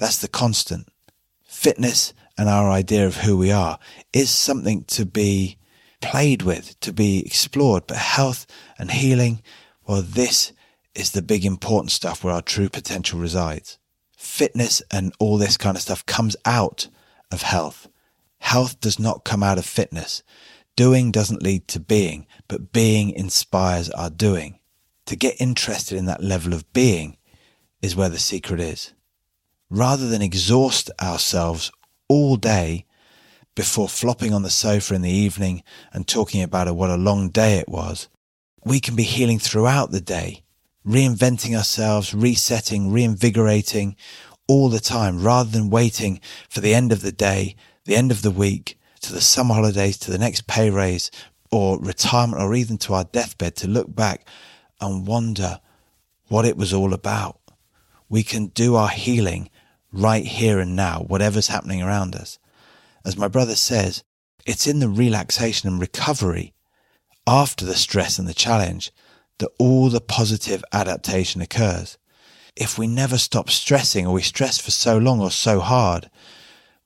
That's 0.05 0.19
the 0.19 0.29
constant. 0.29 0.87
Fitness 1.47 2.12
and 2.37 2.47
our 2.47 2.69
idea 2.69 3.07
of 3.07 3.17
who 3.17 3.38
we 3.38 3.51
are 3.51 3.79
is 4.12 4.29
something 4.29 4.85
to 4.88 5.07
be 5.07 5.57
played 6.03 6.43
with, 6.43 6.79
to 6.81 6.93
be 6.93 7.25
explored, 7.25 7.87
but 7.87 7.97
health 7.97 8.47
and 8.79 8.90
healing, 8.90 9.40
well, 9.87 10.03
this 10.03 10.53
is 10.95 11.12
the 11.12 11.23
big 11.23 11.47
important 11.47 11.90
stuff 11.90 12.23
where 12.23 12.35
our 12.35 12.43
true 12.43 12.69
potential 12.69 13.19
resides. 13.19 13.79
Fitness 14.14 14.83
and 14.90 15.14
all 15.19 15.38
this 15.38 15.57
kind 15.57 15.75
of 15.75 15.83
stuff 15.83 16.05
comes 16.05 16.37
out 16.45 16.88
of 17.33 17.40
health. 17.40 17.88
Health 18.40 18.81
does 18.81 18.99
not 18.99 19.25
come 19.25 19.43
out 19.43 19.57
of 19.57 19.64
fitness. 19.64 20.23
Doing 20.77 21.12
doesn't 21.12 21.43
lead 21.43 21.67
to 21.69 21.81
being, 21.81 22.27
but 22.47 22.73
being 22.73 23.09
inspires 23.09 23.88
our 23.88 24.11
doing. 24.11 24.59
To 25.07 25.17
get 25.17 25.40
interested 25.40 25.97
in 25.97 26.05
that 26.05 26.23
level 26.23 26.53
of 26.53 26.71
being 26.75 27.17
is 27.81 27.97
where 27.97 28.11
the 28.11 28.19
secret 28.19 28.61
is. 28.61 28.93
Rather 29.70 30.09
than 30.09 30.22
exhaust 30.22 30.90
ourselves 31.00 31.72
all 32.09 32.37
day 32.37 32.85
before 33.55 33.88
flopping 33.88 34.33
on 34.33 34.42
the 34.42 34.50
sofa 34.50 34.94
in 34.94 35.03
the 35.03 35.11
evening 35.11 35.62
and 35.92 36.07
talking 36.07 36.42
about 36.42 36.74
what 36.74 36.90
a 36.90 36.96
long 36.96 37.29
day 37.29 37.59
it 37.59 37.68
was, 37.68 38.09
we 38.64 38.81
can 38.81 38.96
be 38.96 39.03
healing 39.03 39.38
throughout 39.38 39.90
the 39.90 40.00
day, 40.00 40.42
reinventing 40.87 41.57
ourselves, 41.57 42.14
resetting, 42.14 42.90
reinvigorating 42.90 43.96
all 44.48 44.68
the 44.68 44.81
time 44.81 45.22
rather 45.22 45.50
than 45.50 45.70
waiting 45.70 46.20
for 46.48 46.61
the 46.61 46.74
end 46.74 46.92
of 46.92 47.00
the 47.03 47.12
day 47.12 47.57
the 47.85 47.96
end 47.96 48.11
of 48.11 48.22
the 48.22 48.31
week, 48.31 48.79
to 49.00 49.12
the 49.12 49.20
summer 49.20 49.55
holidays, 49.55 49.98
to 49.98 50.11
the 50.11 50.18
next 50.18 50.46
pay 50.46 50.70
raise 50.70 51.11
or 51.50 51.79
retirement 51.79 52.42
or 52.42 52.55
even 52.55 52.79
to 52.79 52.94
our 52.94 53.05
deathbed 53.05 53.55
to 53.57 53.68
look 53.68 53.94
back 53.94 54.27
and 54.81 55.07
wonder 55.07 55.61
what 56.29 56.46
it 56.46 56.57
was 56.57 56.72
all 56.72 56.94
about. 56.94 57.38
We 58.09 58.22
can 58.22 58.46
do 58.48 58.74
our 58.74 58.88
healing 58.88 59.50
right 59.95 60.25
here 60.25 60.59
and 60.59 60.75
now, 60.75 61.05
whatever's 61.07 61.49
happening 61.49 61.81
around 61.83 62.15
us. 62.17 62.39
As 63.05 63.17
my 63.17 63.29
brother 63.29 63.55
says, 63.55 64.03
it's 64.45 64.67
in 64.67 64.81
the 64.81 64.89
relaxation 64.89 65.69
and 65.69 65.81
recovery 65.81 66.53
after 67.27 67.65
the 67.65 67.75
stress 67.75 68.19
and 68.19 68.29
the 68.29 68.35
challenge 68.35 68.93
that 69.39 69.51
all 69.59 69.89
the 69.89 70.01
positive 70.01 70.65
adaptation 70.73 71.41
occurs. 71.41 71.97
If 72.57 72.79
we 72.79 72.87
never 72.87 73.19
stop 73.19 73.51
stressing 73.51 74.07
or 74.07 74.15
we 74.15 74.23
stress 74.23 74.59
for 74.59 74.71
so 74.71 74.99
long 74.99 75.21
or 75.21 75.31
so 75.31 75.61
hard, 75.61 76.11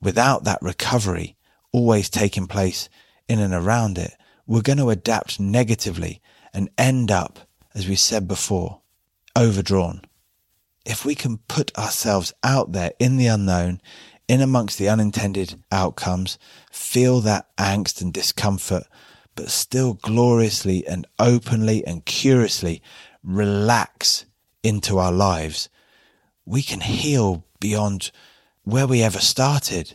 without 0.01 0.45
that 0.45 0.63
recovery 0.63 1.37
always 1.73 2.09
taking 2.09 2.47
place 2.47 2.89
in 3.29 3.39
and 3.39 3.53
around 3.53 3.99
it, 3.99 4.15
we're 4.47 4.63
going 4.63 4.79
to 4.79 4.91
adapt 4.91 5.39
negatively 5.39 6.23
and 6.55 6.71
end 6.79 7.11
up, 7.11 7.41
as 7.75 7.87
we 7.89 7.97
said 7.97 8.27
before, 8.27 8.81
overdrawn. 9.37 10.01
If 10.89 11.05
we 11.05 11.15
can 11.15 11.37
put 11.49 11.77
ourselves 11.77 12.33
out 12.43 12.73
there 12.73 12.93
in 12.99 13.19
the 13.19 13.27
unknown, 13.27 13.83
in 14.27 14.41
amongst 14.41 14.79
the 14.79 14.89
unintended 14.89 15.63
outcomes, 15.71 16.39
feel 16.73 17.21
that 17.21 17.55
angst 17.59 18.01
and 18.01 18.11
discomfort, 18.11 18.85
but 19.35 19.51
still 19.51 19.93
gloriously 19.93 20.87
and 20.87 21.07
openly 21.19 21.87
and 21.87 22.07
curiously 22.07 22.81
relax 23.23 24.25
into 24.63 24.97
our 24.97 25.13
lives, 25.13 25.69
we 26.47 26.63
can 26.63 26.81
heal 26.81 27.45
beyond 27.61 28.11
where 28.63 28.87
we 28.87 29.03
ever 29.03 29.21
started. 29.21 29.93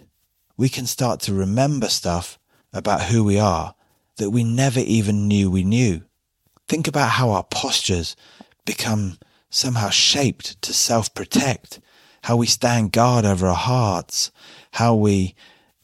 We 0.58 0.70
can 0.70 0.86
start 0.86 1.22
to 1.22 1.34
remember 1.34 1.90
stuff 1.90 2.38
about 2.72 3.06
who 3.06 3.24
we 3.24 3.40
are 3.40 3.74
that 4.18 4.30
we 4.30 4.44
never 4.44 4.80
even 4.80 5.28
knew 5.28 5.50
we 5.50 5.64
knew. 5.64 6.04
Think 6.68 6.88
about 6.88 7.10
how 7.10 7.32
our 7.32 7.44
postures 7.44 8.16
become 8.64 9.18
somehow 9.54 9.90
shaped 9.90 10.62
to 10.64 10.74
self 10.74 11.14
protect, 11.14 11.80
how 12.24 12.36
we 12.36 12.48
stand 12.48 12.92
guard 12.92 13.26
over 13.26 13.48
our 13.48 13.56
hearts, 13.56 14.32
how 14.72 14.96
we 14.96 15.36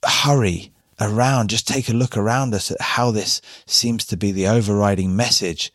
hurry 0.03 0.71
around. 0.99 1.49
Just 1.49 1.67
take 1.67 1.87
a 1.89 1.93
look 1.93 2.17
around 2.17 2.53
us 2.53 2.71
at 2.71 2.81
how 2.81 3.11
this 3.11 3.41
seems 3.65 4.05
to 4.07 4.17
be 4.17 4.31
the 4.31 4.47
overriding 4.47 5.15
message 5.15 5.71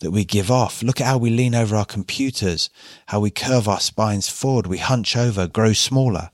that 0.00 0.10
we 0.10 0.24
give 0.24 0.50
off. 0.50 0.82
Look 0.82 1.00
at 1.00 1.06
how 1.06 1.18
we 1.18 1.30
lean 1.30 1.54
over 1.54 1.74
our 1.74 1.84
computers, 1.84 2.70
how 3.06 3.20
we 3.20 3.30
curve 3.30 3.66
our 3.66 3.80
spines 3.80 4.28
forward, 4.28 4.66
we 4.66 4.78
hunch 4.78 5.16
over, 5.16 5.48
grow 5.48 5.72
smaller. 5.72 6.30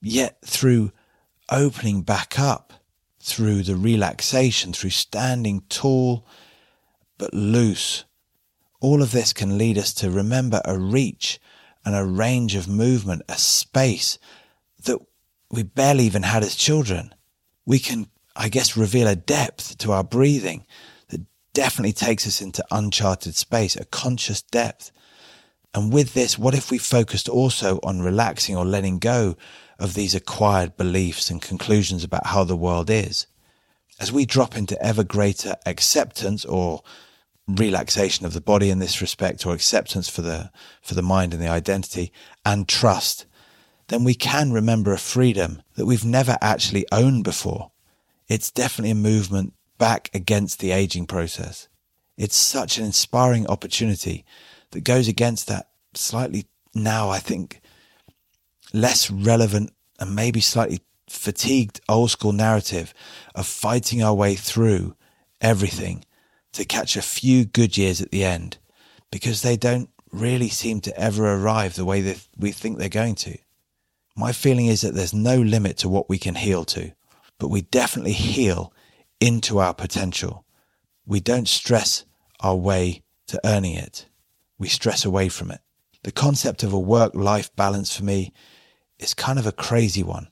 Yet 0.00 0.38
through 0.44 0.92
opening 1.50 2.02
back 2.02 2.38
up, 2.38 2.72
through 3.18 3.64
the 3.64 3.76
relaxation, 3.76 4.72
through 4.72 4.90
standing 4.90 5.62
tall 5.68 6.26
but 7.18 7.34
loose, 7.34 8.04
all 8.80 9.02
of 9.02 9.12
this 9.12 9.32
can 9.32 9.58
lead 9.58 9.78
us 9.78 9.92
to 9.94 10.10
remember 10.10 10.60
a 10.64 10.78
reach 10.78 11.38
and 11.84 11.94
a 11.94 12.04
range 12.04 12.54
of 12.54 12.68
movement, 12.68 13.22
a 13.28 13.36
space 13.36 14.18
that 14.84 14.98
we 15.50 15.62
barely 15.62 16.04
even 16.04 16.22
had 16.22 16.42
as 16.42 16.54
children. 16.54 17.14
We 17.66 17.78
can, 17.78 18.08
I 18.34 18.48
guess, 18.48 18.76
reveal 18.76 19.06
a 19.06 19.16
depth 19.16 19.78
to 19.78 19.92
our 19.92 20.04
breathing 20.04 20.66
that 21.08 21.22
definitely 21.52 21.92
takes 21.92 22.26
us 22.26 22.40
into 22.40 22.64
uncharted 22.70 23.34
space, 23.34 23.76
a 23.76 23.84
conscious 23.84 24.42
depth. 24.42 24.92
And 25.74 25.92
with 25.92 26.14
this, 26.14 26.38
what 26.38 26.54
if 26.54 26.70
we 26.70 26.78
focused 26.78 27.28
also 27.28 27.78
on 27.82 28.02
relaxing 28.02 28.56
or 28.56 28.64
letting 28.64 28.98
go 28.98 29.36
of 29.78 29.94
these 29.94 30.14
acquired 30.14 30.76
beliefs 30.76 31.30
and 31.30 31.40
conclusions 31.40 32.02
about 32.04 32.26
how 32.26 32.44
the 32.44 32.56
world 32.56 32.90
is? 32.90 33.26
As 33.98 34.10
we 34.10 34.24
drop 34.24 34.56
into 34.56 34.82
ever 34.82 35.04
greater 35.04 35.56
acceptance 35.66 36.44
or 36.44 36.82
relaxation 37.56 38.26
of 38.26 38.32
the 38.32 38.40
body 38.40 38.70
in 38.70 38.78
this 38.78 39.00
respect 39.00 39.44
or 39.46 39.54
acceptance 39.54 40.08
for 40.08 40.22
the 40.22 40.50
for 40.82 40.94
the 40.94 41.02
mind 41.02 41.32
and 41.32 41.42
the 41.42 41.48
identity 41.48 42.12
and 42.44 42.68
trust 42.68 43.26
then 43.88 44.04
we 44.04 44.14
can 44.14 44.52
remember 44.52 44.92
a 44.92 44.98
freedom 44.98 45.62
that 45.74 45.84
we've 45.84 46.04
never 46.04 46.38
actually 46.40 46.86
owned 46.92 47.24
before. 47.24 47.72
It's 48.28 48.48
definitely 48.48 48.92
a 48.92 48.94
movement 48.94 49.52
back 49.78 50.10
against 50.14 50.60
the 50.60 50.70
aging 50.70 51.06
process. 51.06 51.66
It's 52.16 52.36
such 52.36 52.78
an 52.78 52.84
inspiring 52.84 53.48
opportunity 53.48 54.24
that 54.70 54.84
goes 54.84 55.08
against 55.08 55.48
that 55.48 55.70
slightly 55.94 56.46
now 56.74 57.10
i 57.10 57.18
think 57.18 57.60
less 58.72 59.10
relevant 59.10 59.72
and 59.98 60.14
maybe 60.14 60.40
slightly 60.40 60.80
fatigued 61.08 61.80
old 61.88 62.10
school 62.10 62.32
narrative 62.32 62.94
of 63.34 63.46
fighting 63.46 64.02
our 64.02 64.14
way 64.14 64.36
through 64.36 64.94
everything 65.40 66.04
to 66.52 66.64
catch 66.64 66.96
a 66.96 67.02
few 67.02 67.44
good 67.44 67.76
years 67.76 68.00
at 68.00 68.10
the 68.10 68.24
end 68.24 68.58
because 69.10 69.42
they 69.42 69.56
don't 69.56 69.90
really 70.12 70.48
seem 70.48 70.80
to 70.80 70.98
ever 70.98 71.34
arrive 71.34 71.74
the 71.74 71.84
way 71.84 72.00
that 72.00 72.26
we 72.36 72.52
think 72.52 72.78
they're 72.78 72.88
going 72.88 73.14
to. 73.14 73.38
My 74.16 74.32
feeling 74.32 74.66
is 74.66 74.80
that 74.80 74.94
there's 74.94 75.14
no 75.14 75.40
limit 75.40 75.78
to 75.78 75.88
what 75.88 76.08
we 76.08 76.18
can 76.18 76.34
heal 76.34 76.64
to, 76.66 76.92
but 77.38 77.48
we 77.48 77.62
definitely 77.62 78.12
heal 78.12 78.72
into 79.20 79.58
our 79.58 79.74
potential. 79.74 80.44
We 81.06 81.20
don't 81.20 81.48
stress 81.48 82.04
our 82.40 82.56
way 82.56 83.02
to 83.28 83.40
earning 83.44 83.74
it. 83.74 84.06
We 84.58 84.68
stress 84.68 85.04
away 85.04 85.28
from 85.28 85.50
it. 85.50 85.60
The 86.02 86.12
concept 86.12 86.62
of 86.62 86.72
a 86.72 86.78
work 86.78 87.14
life 87.14 87.54
balance 87.56 87.96
for 87.96 88.04
me 88.04 88.32
is 88.98 89.14
kind 89.14 89.38
of 89.38 89.46
a 89.46 89.52
crazy 89.52 90.02
one. 90.02 90.28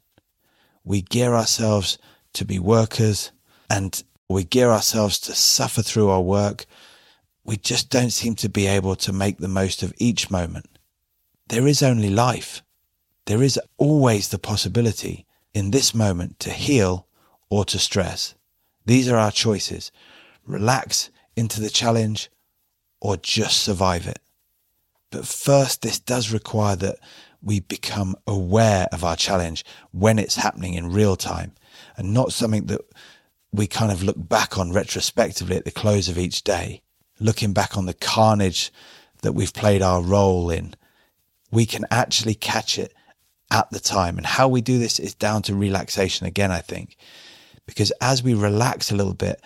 We 0.84 1.02
gear 1.02 1.34
ourselves 1.34 1.98
to 2.34 2.44
be 2.44 2.58
workers 2.58 3.32
and 3.70 4.02
we 4.36 4.44
gear 4.44 4.70
ourselves 4.70 5.18
to 5.20 5.34
suffer 5.34 5.82
through 5.82 6.10
our 6.10 6.20
work, 6.20 6.66
we 7.44 7.56
just 7.56 7.88
don't 7.88 8.10
seem 8.10 8.34
to 8.36 8.48
be 8.48 8.66
able 8.66 8.94
to 8.96 9.12
make 9.12 9.38
the 9.38 9.48
most 9.48 9.82
of 9.82 9.94
each 9.96 10.30
moment. 10.30 10.66
There 11.48 11.66
is 11.66 11.82
only 11.82 12.10
life. 12.10 12.62
There 13.24 13.42
is 13.42 13.58
always 13.78 14.28
the 14.28 14.38
possibility 14.38 15.26
in 15.54 15.70
this 15.70 15.94
moment 15.94 16.38
to 16.40 16.50
heal 16.50 17.06
or 17.48 17.64
to 17.64 17.78
stress. 17.78 18.34
These 18.84 19.08
are 19.08 19.16
our 19.16 19.30
choices. 19.30 19.90
Relax 20.46 21.10
into 21.36 21.60
the 21.60 21.70
challenge 21.70 22.30
or 23.00 23.16
just 23.16 23.62
survive 23.62 24.06
it. 24.06 24.18
But 25.10 25.26
first, 25.26 25.80
this 25.80 25.98
does 25.98 26.32
require 26.32 26.76
that 26.76 26.98
we 27.42 27.60
become 27.60 28.14
aware 28.26 28.88
of 28.92 29.04
our 29.04 29.16
challenge 29.16 29.64
when 29.92 30.18
it's 30.18 30.36
happening 30.36 30.74
in 30.74 30.92
real 30.92 31.16
time 31.16 31.52
and 31.96 32.12
not 32.12 32.32
something 32.32 32.66
that 32.66 32.80
we 33.52 33.66
kind 33.66 33.90
of 33.90 34.02
look 34.02 34.16
back 34.28 34.58
on 34.58 34.72
retrospectively 34.72 35.56
at 35.56 35.64
the 35.64 35.70
close 35.70 36.08
of 36.08 36.18
each 36.18 36.44
day, 36.44 36.82
looking 37.18 37.52
back 37.52 37.76
on 37.76 37.86
the 37.86 37.94
carnage 37.94 38.72
that 39.22 39.32
we've 39.32 39.54
played 39.54 39.82
our 39.82 40.02
role 40.02 40.50
in, 40.50 40.74
we 41.50 41.66
can 41.66 41.86
actually 41.90 42.34
catch 42.34 42.78
it 42.78 42.92
at 43.50 43.70
the 43.70 43.80
time. 43.80 44.18
And 44.18 44.26
how 44.26 44.48
we 44.48 44.60
do 44.60 44.78
this 44.78 44.98
is 44.98 45.14
down 45.14 45.42
to 45.42 45.54
relaxation 45.54 46.26
again, 46.26 46.52
I 46.52 46.60
think, 46.60 46.96
because 47.66 47.90
as 48.00 48.22
we 48.22 48.34
relax 48.34 48.90
a 48.90 48.96
little 48.96 49.14
bit, 49.14 49.40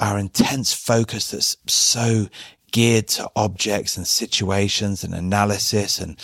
our 0.00 0.18
intense 0.18 0.72
focus 0.72 1.30
that's 1.30 1.56
so 1.66 2.28
geared 2.72 3.08
to 3.08 3.30
objects 3.34 3.96
and 3.96 4.06
situations 4.06 5.02
and 5.02 5.14
analysis 5.14 5.98
and, 5.98 6.18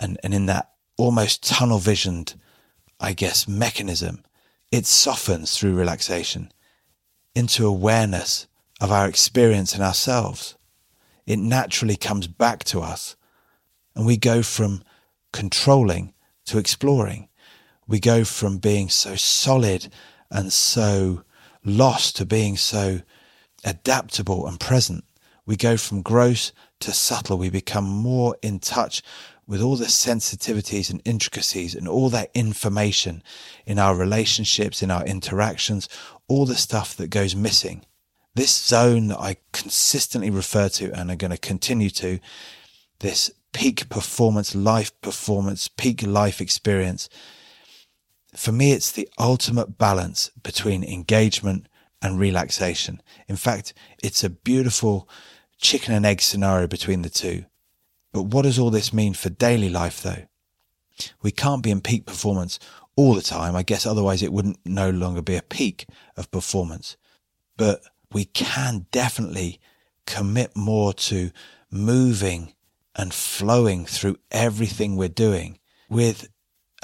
and, 0.00 0.18
and 0.22 0.34
in 0.34 0.46
that 0.46 0.70
almost 0.96 1.46
tunnel 1.46 1.78
visioned, 1.78 2.34
I 2.98 3.12
guess, 3.12 3.46
mechanism 3.46 4.24
it 4.74 4.86
softens 4.86 5.56
through 5.56 5.72
relaxation 5.72 6.50
into 7.32 7.64
awareness 7.64 8.48
of 8.80 8.90
our 8.90 9.08
experience 9.08 9.72
in 9.72 9.80
ourselves. 9.80 10.56
It 11.26 11.38
naturally 11.38 11.94
comes 11.94 12.26
back 12.26 12.64
to 12.64 12.80
us 12.80 13.14
and 13.94 14.04
we 14.04 14.16
go 14.16 14.42
from 14.42 14.82
controlling 15.32 16.12
to 16.46 16.58
exploring. 16.58 17.28
We 17.86 18.00
go 18.00 18.24
from 18.24 18.58
being 18.58 18.88
so 18.88 19.14
solid 19.14 19.92
and 20.28 20.52
so 20.52 21.22
lost 21.64 22.16
to 22.16 22.26
being 22.26 22.56
so 22.56 23.02
adaptable 23.64 24.44
and 24.44 24.58
present. 24.58 25.04
We 25.46 25.54
go 25.54 25.76
from 25.76 26.02
gross 26.02 26.50
to 26.80 26.90
subtle. 26.90 27.38
We 27.38 27.48
become 27.48 27.84
more 27.84 28.36
in 28.42 28.58
touch 28.58 29.02
with 29.46 29.60
all 29.60 29.76
the 29.76 29.86
sensitivities 29.86 30.90
and 30.90 31.02
intricacies 31.04 31.74
and 31.74 31.86
all 31.86 32.08
that 32.10 32.30
information 32.34 33.22
in 33.66 33.78
our 33.78 33.94
relationships, 33.94 34.82
in 34.82 34.90
our 34.90 35.04
interactions, 35.04 35.88
all 36.28 36.46
the 36.46 36.54
stuff 36.54 36.96
that 36.96 37.08
goes 37.08 37.36
missing. 37.36 37.84
This 38.34 38.54
zone 38.54 39.08
that 39.08 39.20
I 39.20 39.36
consistently 39.52 40.30
refer 40.30 40.68
to 40.70 40.92
and 40.92 41.10
are 41.10 41.16
going 41.16 41.30
to 41.30 41.38
continue 41.38 41.90
to, 41.90 42.18
this 43.00 43.30
peak 43.52 43.88
performance, 43.88 44.54
life 44.54 44.98
performance, 45.00 45.68
peak 45.68 46.02
life 46.02 46.40
experience. 46.40 47.08
For 48.34 48.50
me, 48.50 48.72
it's 48.72 48.90
the 48.90 49.08
ultimate 49.18 49.78
balance 49.78 50.30
between 50.42 50.82
engagement 50.82 51.68
and 52.02 52.18
relaxation. 52.18 53.00
In 53.28 53.36
fact, 53.36 53.72
it's 54.02 54.24
a 54.24 54.30
beautiful 54.30 55.08
chicken 55.58 55.94
and 55.94 56.04
egg 56.04 56.20
scenario 56.20 56.66
between 56.66 57.02
the 57.02 57.10
two. 57.10 57.44
But 58.14 58.26
what 58.26 58.42
does 58.42 58.60
all 58.60 58.70
this 58.70 58.92
mean 58.92 59.12
for 59.12 59.28
daily 59.28 59.68
life 59.68 60.00
though? 60.00 60.28
We 61.20 61.32
can't 61.32 61.64
be 61.64 61.72
in 61.72 61.80
peak 61.80 62.06
performance 62.06 62.60
all 62.94 63.14
the 63.14 63.20
time. 63.20 63.56
I 63.56 63.64
guess 63.64 63.84
otherwise 63.84 64.22
it 64.22 64.32
wouldn't 64.32 64.60
no 64.64 64.88
longer 64.88 65.20
be 65.20 65.34
a 65.34 65.42
peak 65.42 65.86
of 66.16 66.30
performance. 66.30 66.96
But 67.56 67.82
we 68.12 68.24
can 68.24 68.86
definitely 68.92 69.60
commit 70.06 70.56
more 70.56 70.92
to 70.92 71.32
moving 71.72 72.54
and 72.94 73.12
flowing 73.12 73.84
through 73.84 74.18
everything 74.30 74.94
we're 74.94 75.08
doing 75.08 75.58
with 75.88 76.28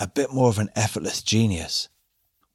a 0.01 0.09
bit 0.09 0.33
more 0.33 0.49
of 0.49 0.59
an 0.59 0.71
effortless 0.75 1.23
genius. 1.23 1.89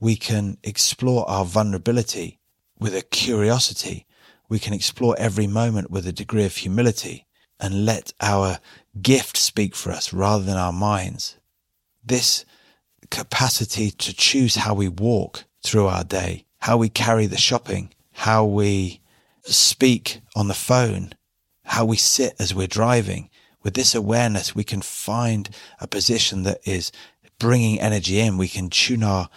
We 0.01 0.17
can 0.17 0.57
explore 0.63 1.27
our 1.29 1.45
vulnerability 1.45 2.41
with 2.77 2.93
a 2.93 3.03
curiosity. 3.03 4.05
We 4.49 4.59
can 4.59 4.73
explore 4.73 5.15
every 5.17 5.47
moment 5.47 5.89
with 5.89 6.05
a 6.05 6.11
degree 6.11 6.43
of 6.43 6.57
humility 6.57 7.25
and 7.59 7.85
let 7.85 8.13
our 8.21 8.59
gift 9.01 9.37
speak 9.37 9.75
for 9.75 9.91
us 9.91 10.13
rather 10.13 10.43
than 10.43 10.57
our 10.57 10.73
minds. 10.73 11.37
This 12.03 12.45
capacity 13.09 13.91
to 13.91 14.13
choose 14.13 14.55
how 14.55 14.73
we 14.73 14.87
walk 14.87 15.45
through 15.63 15.87
our 15.87 16.03
day, 16.03 16.45
how 16.59 16.77
we 16.77 16.89
carry 16.89 17.25
the 17.25 17.37
shopping, 17.37 17.93
how 18.13 18.45
we 18.45 19.01
speak 19.43 20.21
on 20.35 20.47
the 20.47 20.53
phone, 20.53 21.13
how 21.63 21.85
we 21.85 21.97
sit 21.97 22.33
as 22.39 22.53
we're 22.53 22.67
driving. 22.67 23.29
With 23.63 23.73
this 23.73 23.95
awareness, 23.95 24.55
we 24.55 24.63
can 24.63 24.81
find 24.81 25.49
a 25.79 25.87
position 25.87 26.43
that 26.43 26.59
is 26.65 26.91
bringing 27.39 27.79
energy 27.79 28.19
in. 28.19 28.37
We 28.37 28.47
can 28.47 28.69
tune 28.69 29.03
our 29.03 29.29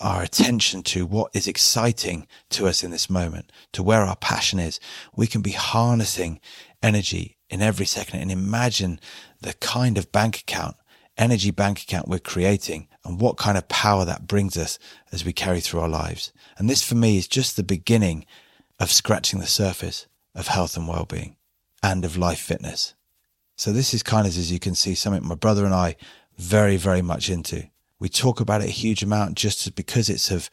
our 0.00 0.24
attention 0.24 0.82
to 0.82 1.06
what 1.06 1.30
is 1.34 1.46
exciting 1.46 2.26
to 2.50 2.66
us 2.66 2.82
in 2.82 2.90
this 2.90 3.08
moment, 3.08 3.52
to 3.72 3.80
where 3.80 4.02
our 4.02 4.16
passion 4.16 4.58
is. 4.58 4.80
We 5.14 5.28
can 5.28 5.40
be 5.40 5.52
harnessing 5.52 6.40
energy 6.82 7.36
in 7.54 7.62
every 7.62 7.86
second 7.86 8.18
and 8.18 8.32
imagine 8.32 8.98
the 9.40 9.52
kind 9.54 9.96
of 9.96 10.10
bank 10.10 10.40
account 10.40 10.74
energy 11.16 11.52
bank 11.52 11.80
account 11.80 12.08
we're 12.08 12.18
creating 12.18 12.88
and 13.04 13.20
what 13.20 13.36
kind 13.36 13.56
of 13.56 13.68
power 13.68 14.04
that 14.04 14.26
brings 14.26 14.56
us 14.56 14.76
as 15.12 15.24
we 15.24 15.32
carry 15.32 15.60
through 15.60 15.78
our 15.78 15.88
lives. 15.88 16.32
And 16.58 16.68
this 16.68 16.82
for 16.82 16.96
me 16.96 17.16
is 17.16 17.28
just 17.28 17.56
the 17.56 17.62
beginning 17.62 18.26
of 18.80 18.90
scratching 18.90 19.38
the 19.38 19.46
surface 19.46 20.08
of 20.34 20.48
health 20.48 20.76
and 20.76 20.88
well-being 20.88 21.36
and 21.80 22.04
of 22.04 22.16
life 22.16 22.40
fitness. 22.40 22.94
So 23.54 23.72
this 23.72 23.94
is 23.94 24.02
kind 24.02 24.26
of, 24.26 24.36
as 24.36 24.50
you 24.50 24.58
can 24.58 24.74
see, 24.74 24.96
something 24.96 25.24
my 25.24 25.36
brother 25.36 25.64
and 25.64 25.74
I 25.74 25.94
very, 26.36 26.76
very 26.76 27.02
much 27.02 27.30
into. 27.30 27.68
We 28.00 28.08
talk 28.08 28.40
about 28.40 28.62
it 28.62 28.68
a 28.68 28.72
huge 28.72 29.04
amount 29.04 29.36
just 29.36 29.72
because 29.76 30.08
it's 30.08 30.32
of 30.32 30.50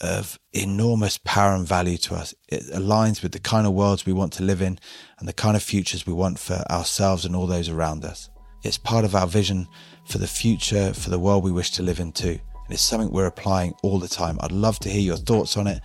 of 0.00 0.38
enormous 0.52 1.18
power 1.18 1.54
and 1.54 1.66
value 1.66 1.96
to 1.98 2.14
us. 2.14 2.34
It 2.48 2.64
aligns 2.72 3.22
with 3.22 3.32
the 3.32 3.38
kind 3.38 3.66
of 3.66 3.72
worlds 3.72 4.04
we 4.04 4.12
want 4.12 4.32
to 4.34 4.42
live 4.42 4.60
in 4.60 4.78
and 5.18 5.28
the 5.28 5.32
kind 5.32 5.56
of 5.56 5.62
futures 5.62 6.06
we 6.06 6.12
want 6.12 6.38
for 6.38 6.64
ourselves 6.70 7.24
and 7.24 7.34
all 7.34 7.46
those 7.46 7.68
around 7.68 8.04
us. 8.04 8.28
It's 8.62 8.78
part 8.78 9.04
of 9.04 9.14
our 9.14 9.26
vision 9.26 9.68
for 10.06 10.18
the 10.18 10.26
future, 10.26 10.92
for 10.94 11.10
the 11.10 11.18
world 11.18 11.44
we 11.44 11.52
wish 11.52 11.70
to 11.72 11.82
live 11.82 12.00
in 12.00 12.12
too. 12.12 12.38
And 12.64 12.72
it's 12.72 12.82
something 12.82 13.10
we're 13.10 13.26
applying 13.26 13.74
all 13.82 13.98
the 13.98 14.08
time. 14.08 14.38
I'd 14.40 14.52
love 14.52 14.78
to 14.80 14.88
hear 14.88 15.02
your 15.02 15.16
thoughts 15.16 15.56
on 15.56 15.66
it. 15.66 15.82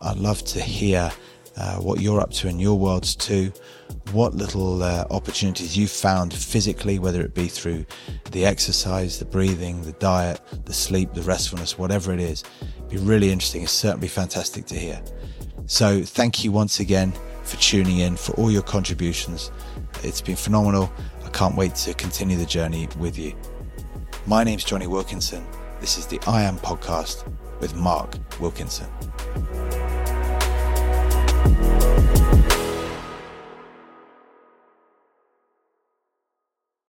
I'd 0.00 0.16
love 0.16 0.42
to 0.46 0.60
hear 0.60 1.12
uh, 1.56 1.76
what 1.76 2.00
you're 2.00 2.20
up 2.20 2.30
to 2.30 2.48
in 2.48 2.58
your 2.58 2.78
worlds 2.78 3.14
too, 3.14 3.52
what 4.12 4.34
little 4.34 4.82
uh, 4.82 5.04
opportunities 5.10 5.76
you've 5.76 5.90
found 5.90 6.32
physically, 6.32 6.98
whether 6.98 7.20
it 7.20 7.34
be 7.34 7.46
through 7.46 7.84
the 8.30 8.44
exercise, 8.44 9.18
the 9.18 9.24
breathing, 9.24 9.82
the 9.82 9.92
diet, 9.92 10.40
the 10.64 10.72
sleep, 10.72 11.12
the 11.14 11.22
restfulness, 11.22 11.78
whatever 11.78 12.12
it 12.12 12.20
is. 12.20 12.44
It'd 12.60 12.90
be 12.90 12.96
really 12.98 13.30
interesting. 13.30 13.62
It's 13.62 13.72
certainly 13.72 14.08
fantastic 14.08 14.66
to 14.66 14.74
hear. 14.74 15.02
So 15.66 16.02
thank 16.02 16.44
you 16.44 16.52
once 16.52 16.80
again 16.80 17.12
for 17.44 17.56
tuning 17.56 17.98
in, 17.98 18.16
for 18.16 18.32
all 18.34 18.50
your 18.50 18.62
contributions. 18.62 19.50
It's 20.02 20.20
been 20.20 20.36
phenomenal. 20.36 20.92
I 21.24 21.28
can't 21.30 21.56
wait 21.56 21.74
to 21.76 21.94
continue 21.94 22.36
the 22.36 22.46
journey 22.46 22.88
with 22.98 23.18
you. 23.18 23.34
My 24.26 24.44
name's 24.44 24.64
Jonny 24.64 24.86
Wilkinson. 24.86 25.44
This 25.80 25.98
is 25.98 26.06
the 26.06 26.20
I 26.26 26.42
Am 26.42 26.56
podcast 26.58 27.30
with 27.60 27.74
Mark 27.74 28.16
Wilkinson. 28.40 28.86